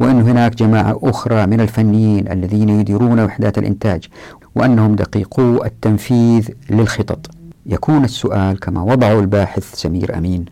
[0.00, 4.08] وأن هناك جماعة أخرى من الفنيين الذين يديرون وحدات الإنتاج
[4.54, 7.30] وأنهم دقيقو التنفيذ للخطط.
[7.68, 10.44] يكون السؤال كما وضعه الباحث سمير أمين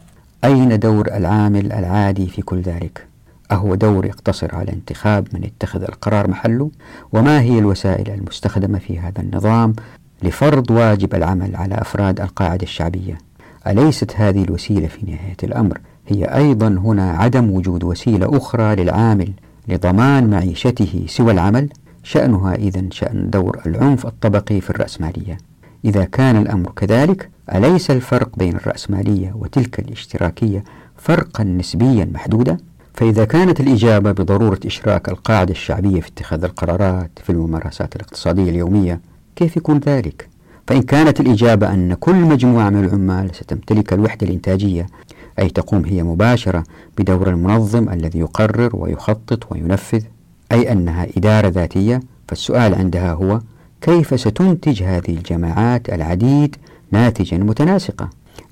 [0.45, 3.07] أين دور العامل العادي في كل ذلك؟
[3.53, 6.71] أهو دور يقتصر على انتخاب من يتخذ القرار محله؟
[7.13, 9.75] وما هي الوسائل المستخدمة في هذا النظام
[10.23, 13.19] لفرض واجب العمل على أفراد القاعدة الشعبية؟
[13.67, 19.33] أليست هذه الوسيلة في نهاية الأمر هي أيضا هنا عدم وجود وسيلة أخرى للعامل
[19.69, 21.69] لضمان معيشته سوى العمل؟
[22.03, 25.39] شأنها إذا شأن دور العنف الطبقي في الرأسمالية
[25.85, 30.65] إذا كان الأمر كذلك أليس الفرق بين الرأسمالية وتلك الاشتراكية
[30.97, 32.57] فرقا نسبيا محدودا؟
[32.95, 39.01] فإذا كانت الإجابة بضرورة إشراك القاعدة الشعبية في اتخاذ القرارات في الممارسات الاقتصادية اليومية
[39.37, 40.29] كيف يكون ذلك؟
[40.67, 44.87] فإن كانت الإجابة أن كل مجموعة من العمال ستمتلك الوحدة الإنتاجية
[45.39, 46.65] أي تقوم هي مباشرة
[46.99, 50.03] بدور المنظم الذي يقرر ويخطط وينفذ
[50.53, 53.41] أي أنها إدارة ذاتية فالسؤال عندها هو
[53.85, 56.57] كيف ستنتج هذه الجماعات العديد
[56.91, 58.11] ناتجا متناسقة؟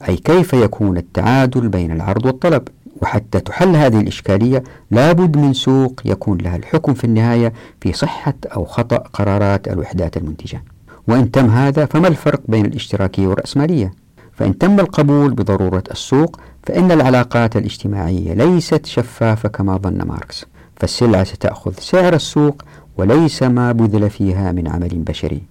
[0.09, 2.69] أي كيف يكون التعادل بين العرض والطلب؟
[3.03, 8.65] وحتى تحل هذه الإشكالية لابد من سوق يكون لها الحكم في النهاية في صحة أو
[8.65, 10.65] خطأ قرارات الوحدات المنتجة.
[11.09, 13.93] وإن تم هذا فما الفرق بين الاشتراكية والرأسمالية؟
[14.33, 20.45] فإن تم القبول بضرورة السوق فإن العلاقات الاجتماعية ليست شفافة كما ظن ماركس.
[20.77, 22.63] فالسلعة ستأخذ سعر السوق
[22.97, 25.43] وليس ما بذل فيها من عمل بشري.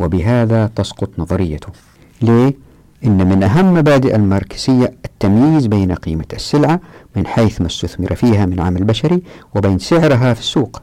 [0.00, 1.68] وبهذا تسقط نظريته.
[2.22, 2.54] ليه؟
[3.04, 6.80] إن من أهم مبادئ الماركسية التمييز بين قيمة السلعة
[7.16, 9.22] من حيث ما استثمر فيها من عمل بشري
[9.54, 10.82] وبين سعرها في السوق.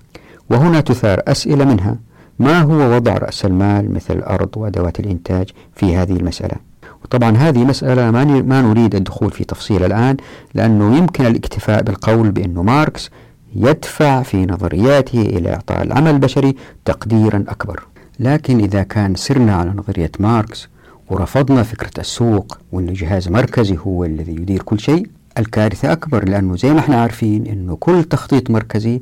[0.50, 1.96] وهنا تثار أسئلة منها.
[2.40, 6.56] ما هو وضع رأس المال مثل الأرض وأدوات الإنتاج في هذه المسألة؟
[7.04, 10.18] وطبعا هذه مسألة ما نريد الدخول في تفصيل الآن
[10.54, 13.10] لأنه يمكن الاكتفاء بالقول بأن ماركس
[13.58, 16.56] يدفع في نظرياته إلى إعطاء العمل البشري
[16.86, 17.84] تقديرا أكبر.
[18.20, 20.68] لكن إذا كان سرنا على نظرية ماركس
[21.10, 26.74] ورفضنا فكرة السوق وأن جهاز مركزي هو الذي يدير كل شيء الكارثة أكبر لأنه زي
[26.74, 29.02] ما إحنا عارفين أنه كل تخطيط مركزي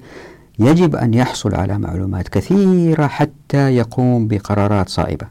[0.59, 5.27] يجب أن يحصل على معلومات كثيرة حتى يقوم بقرارات صائبة.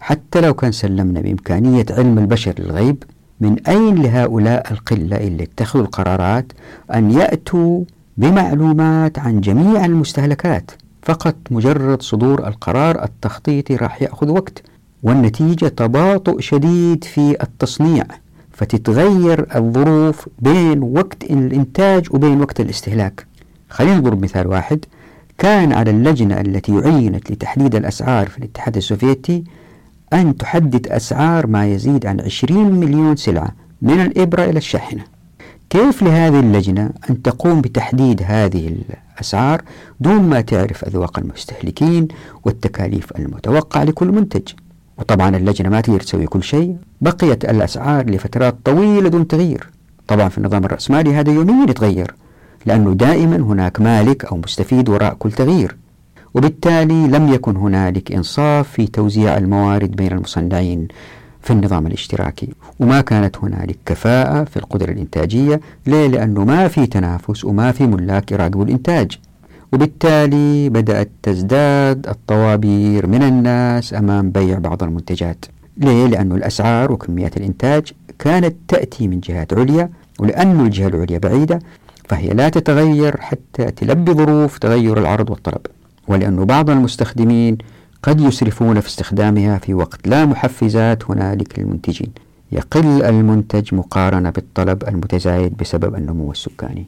[0.00, 3.02] حتى لو كان سلمنا بإمكانية علم البشر للغيب
[3.40, 6.52] من أين لهؤلاء القلة اللي اتخذوا القرارات
[6.94, 7.84] أن يأتوا
[8.16, 10.70] بمعلومات عن جميع المستهلكات
[11.02, 14.62] فقط مجرد صدور القرار التخطيطي راح يأخذ وقت
[15.02, 18.04] والنتيجة تباطؤ شديد في التصنيع
[18.52, 23.26] فتتغير الظروف بين وقت الإنتاج وبين وقت الاستهلاك.
[23.70, 24.84] خلينا نضرب مثال واحد.
[25.38, 29.44] كان على اللجنة التي عينت لتحديد الأسعار في الاتحاد السوفيتي
[30.12, 33.50] أن تحدد أسعار ما يزيد عن 20 مليون سلعة
[33.82, 35.04] من الإبرة إلى الشاحنة.
[35.74, 38.76] كيف لهذه اللجنة أن تقوم بتحديد هذه
[39.16, 39.62] الأسعار
[40.00, 42.08] دون ما تعرف أذواق المستهلكين
[42.44, 44.42] والتكاليف المتوقعة لكل منتج؟
[44.98, 46.76] وطبعا اللجنة ما تقدر تسوي كل شيء.
[47.00, 49.70] بقيت الأسعار لفترات طويلة دون تغيير.
[50.08, 52.14] طبعا في النظام الرأسمالي هذا يوميا يتغير
[52.66, 55.76] لأنه دائما هناك مالك أو مستفيد وراء كل تغيير.
[56.34, 60.88] وبالتالي لم يكن هنالك إنصاف في توزيع الموارد بين المصنعين.
[61.44, 62.48] في النظام الاشتراكي.
[62.80, 65.60] وما كانت هنالك كفاءة في القدرة الإنتاجية.
[65.86, 69.18] ليه؟ لأنه ما في تنافس وما في ملاك يراقبوا الإنتاج.
[69.72, 75.44] وبالتالي بدأت تزداد الطوابير من الناس أمام بيع بعض المنتجات.
[75.76, 79.90] ليه؟ لأن الأسعار وكميات الإنتاج كانت تأتي من جهات عليا.
[80.20, 81.58] ولأن الجهة العليا بعيدة
[82.08, 85.66] فهي لا تتغير حتى تلبي ظروف تغير العرض والطلب.
[86.08, 87.58] ولأن بعض المستخدمين
[88.04, 92.12] قد يسرفون في استخدامها في وقت لا محفزات هنالك للمنتجين.
[92.52, 96.86] يقل المنتج مقارنة بالطلب المتزايد بسبب النمو السكاني.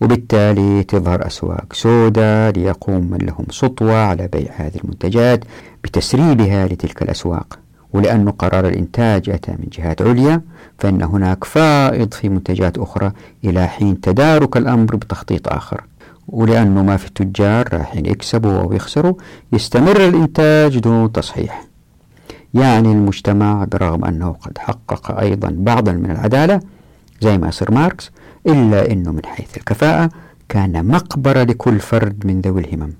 [0.00, 5.44] وبالتالي تظهر أسواق سوداء ليقوم من لهم سطوة على بيع هذه المنتجات
[5.84, 7.58] بتسريبها لتلك الأسواق.
[7.92, 10.40] ولأن قرار الإنتاج أتى من جهات عليا
[10.78, 13.12] فإن هناك فائض في منتجات أخرى
[13.44, 15.84] إلى حين تدارك الأمر بتخطيط آخر.
[16.28, 19.14] ولأنه ما في التجار راح يكسبوا أو يخسروا
[19.52, 21.64] يستمر الإنتاج دون تصحيح.
[22.54, 26.60] يعني المجتمع برغم أنه قد حقق أيضا بعضا من العدالة
[27.20, 28.10] زي ما أصر ماركس
[28.46, 30.10] إلا أنه من حيث الكفاءة
[30.48, 32.92] كان مقبرة لكل فرد من ذوي الهمم.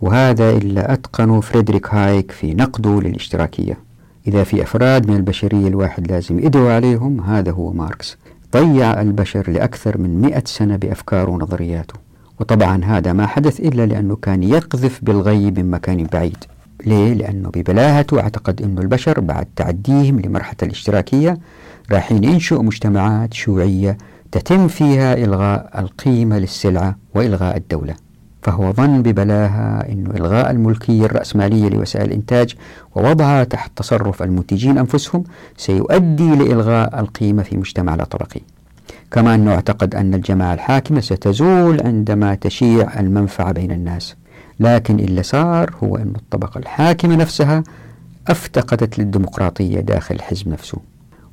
[0.00, 3.78] وهذا اللي أتقنه فريدريك هايك في نقده للاشتراكية.
[4.26, 8.16] إذا في أفراد من البشرية الواحد لازم يدعو عليهم هذا هو ماركس.
[8.56, 12.09] ضيع البشر لأكثر من مئة سنة بأفكاره ونظرياته.
[12.40, 16.44] وطبعا هذا ما حدث إلا لأنه كان يقذف بالغيب من مكان بعيد.
[16.86, 21.38] ليه؟ لأنه ببلاهته أعتقد أن البشر بعد تعديهم لمرحلة الاشتراكية
[21.92, 23.98] راحين ينشئوا مجتمعات شيوعية
[24.32, 27.94] تتم فيها إلغاء القيمة للسلعة وإلغاء الدولة.
[28.42, 32.54] فهو ظن ببلاها أن إلغاء الملكية الرأسمالية لوسائل الإنتاج
[32.94, 35.24] ووضعها تحت تصرف المنتجين أنفسهم
[35.56, 38.40] سيؤدي لإلغاء القيمة في مجتمعنا الطبقي
[39.10, 44.16] كما أنه اعتقد أن الجماعة الحاكمة ستزول عندما تشيع المنفعة بين الناس.
[44.60, 47.62] لكن اللي صار هو أن الطبقة الحاكمة نفسها
[48.28, 50.78] أفتقدت للديمقراطية داخل الحزب نفسه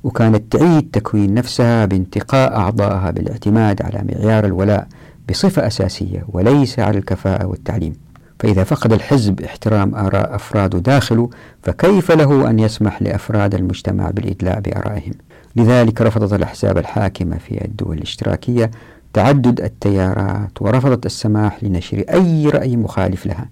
[0.04, 4.88] وكانت تعيد تكوين نفسها بانتقاء أعضائها بالاعتماد على معيار الولاء
[5.30, 7.92] بصفة أساسية وليس على الكفاءة والتعليم.
[8.40, 11.30] فإذا فقد الحزب احترام آراء أفراده داخله
[11.62, 15.12] فكيف له أن يسمح لأفراد المجتمع بالإدلاء بآرائهم؟
[15.56, 18.70] لذلك رفضت الأحزاب الحاكمة في الدول الاشتراكية
[19.12, 23.48] تعدد التيارات ورفضت السماح لنشر أي رأي مخالف لها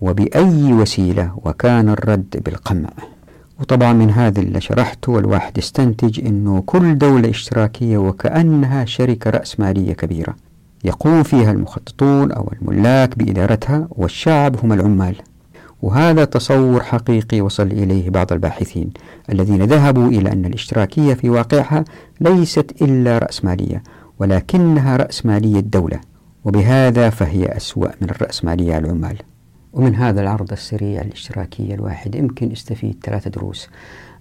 [0.00, 2.88] وبأي وسيلة وكان الرد بالقمع.
[3.60, 10.36] وطبعا من هذا اللي شرحته الواحد يستنتج أنه كل دولة اشتراكية وكأنها شركة رأسمالية كبيرة
[10.84, 15.14] يقوم فيها المخططون أو الملاك بإدارتها والشعب هم العمال.
[15.82, 18.90] وهذا تصور حقيقي وصل إليه بعض الباحثين
[19.32, 21.84] الذين ذهبوا إلى أن الاشتراكية في واقعها
[22.20, 23.82] ليست إلا رأسمالية
[24.18, 26.00] ولكنها رأسمالية الدولة
[26.44, 29.16] وبهذا فهي أسوأ من الرأسمالية العمال.
[29.72, 33.68] ومن هذا العرض السريع الاشتراكية الواحد يمكن يستفيد ثلاثة دروس.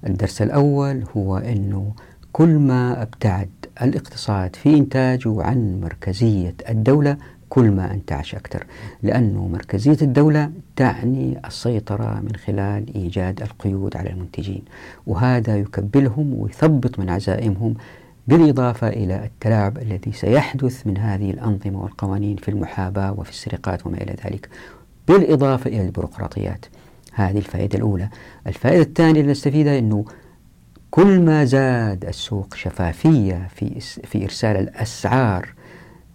[0.08, 1.94] الدرس الأول هو أنه
[2.32, 3.50] كل ما ابتعد
[3.82, 7.18] الاقتصاد في إنتاجه عن مركزية الدولة
[7.52, 8.66] كل ما انتعش أكثر
[9.04, 14.62] لأنه مركزية الدولة تعني السيطرة من خلال إيجاد القيود على المنتجين
[15.08, 17.74] وهذا يكبلهم ويثبط من عزائمهم
[18.28, 24.16] بالإضافة إلى التلاعب الذي سيحدث من هذه الأنظمة والقوانين في المحاباة وفي السرقات وما إلى
[24.26, 24.50] ذلك
[25.08, 26.66] بالإضافة إلى البيروقراطيات.
[27.14, 28.10] هذه الفائدة الأولى.
[28.48, 30.06] الفائدة الثانية اللي نستفيدها أنه
[30.92, 35.61] كل ما زاد السوق شفافية في في إرسال الأسعار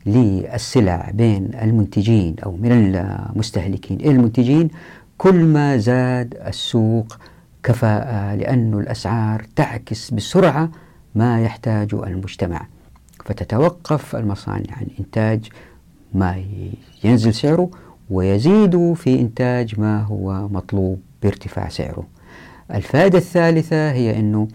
[0.07, 4.01] للسلع بين المنتجين أو من المستهلكين.
[4.01, 4.69] إلى المنتجين
[5.19, 7.19] كل ما زاد السوق
[7.63, 10.71] كفاءة لأن الأسعار تعكس بسرعة
[11.15, 12.67] ما يحتاجه المجتمع.
[13.25, 15.49] فتتوقف المصانع عن إنتاج
[16.15, 16.45] ما
[17.05, 17.71] ينزل سعره
[18.11, 22.07] ويزيد في إنتاج ما هو مطلوب بارتفاع سعره.
[22.75, 24.49] الفائدة الثالثة هي أنه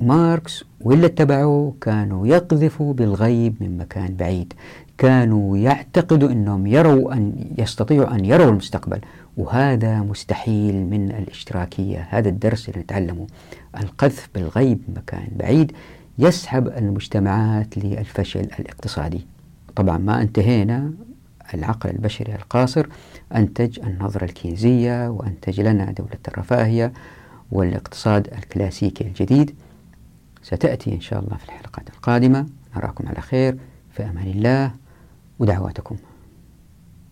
[0.00, 4.52] ماركس واللي اتبعوه كانوا يقذفوا بالغيب من مكان بعيد.
[4.98, 9.00] كانوا يعتقدوا أنهم يروا أن يستطيعوا أن يروا المستقبل
[9.36, 12.08] وهذا مستحيل من الاشتراكية.
[12.10, 13.26] هذا الدرس اللي نتعلمه
[13.80, 15.72] القذف بالغيب من مكان بعيد
[16.18, 19.26] يسحب المجتمعات للفشل الاقتصادي.
[19.76, 20.92] طبعا ما انتهينا
[21.54, 22.86] العقل البشري القاصر
[23.34, 26.92] أنتج النظرة الكينزية وأنتج لنا دولة الرفاهية
[27.52, 29.54] والاقتصاد الكلاسيكي الجديد.
[30.46, 32.46] ستأتي إن شاء الله في الحلقات القادمة.
[32.76, 33.58] نراكم على خير.
[33.90, 34.70] في أمان الله
[35.38, 35.96] ودعواتكم.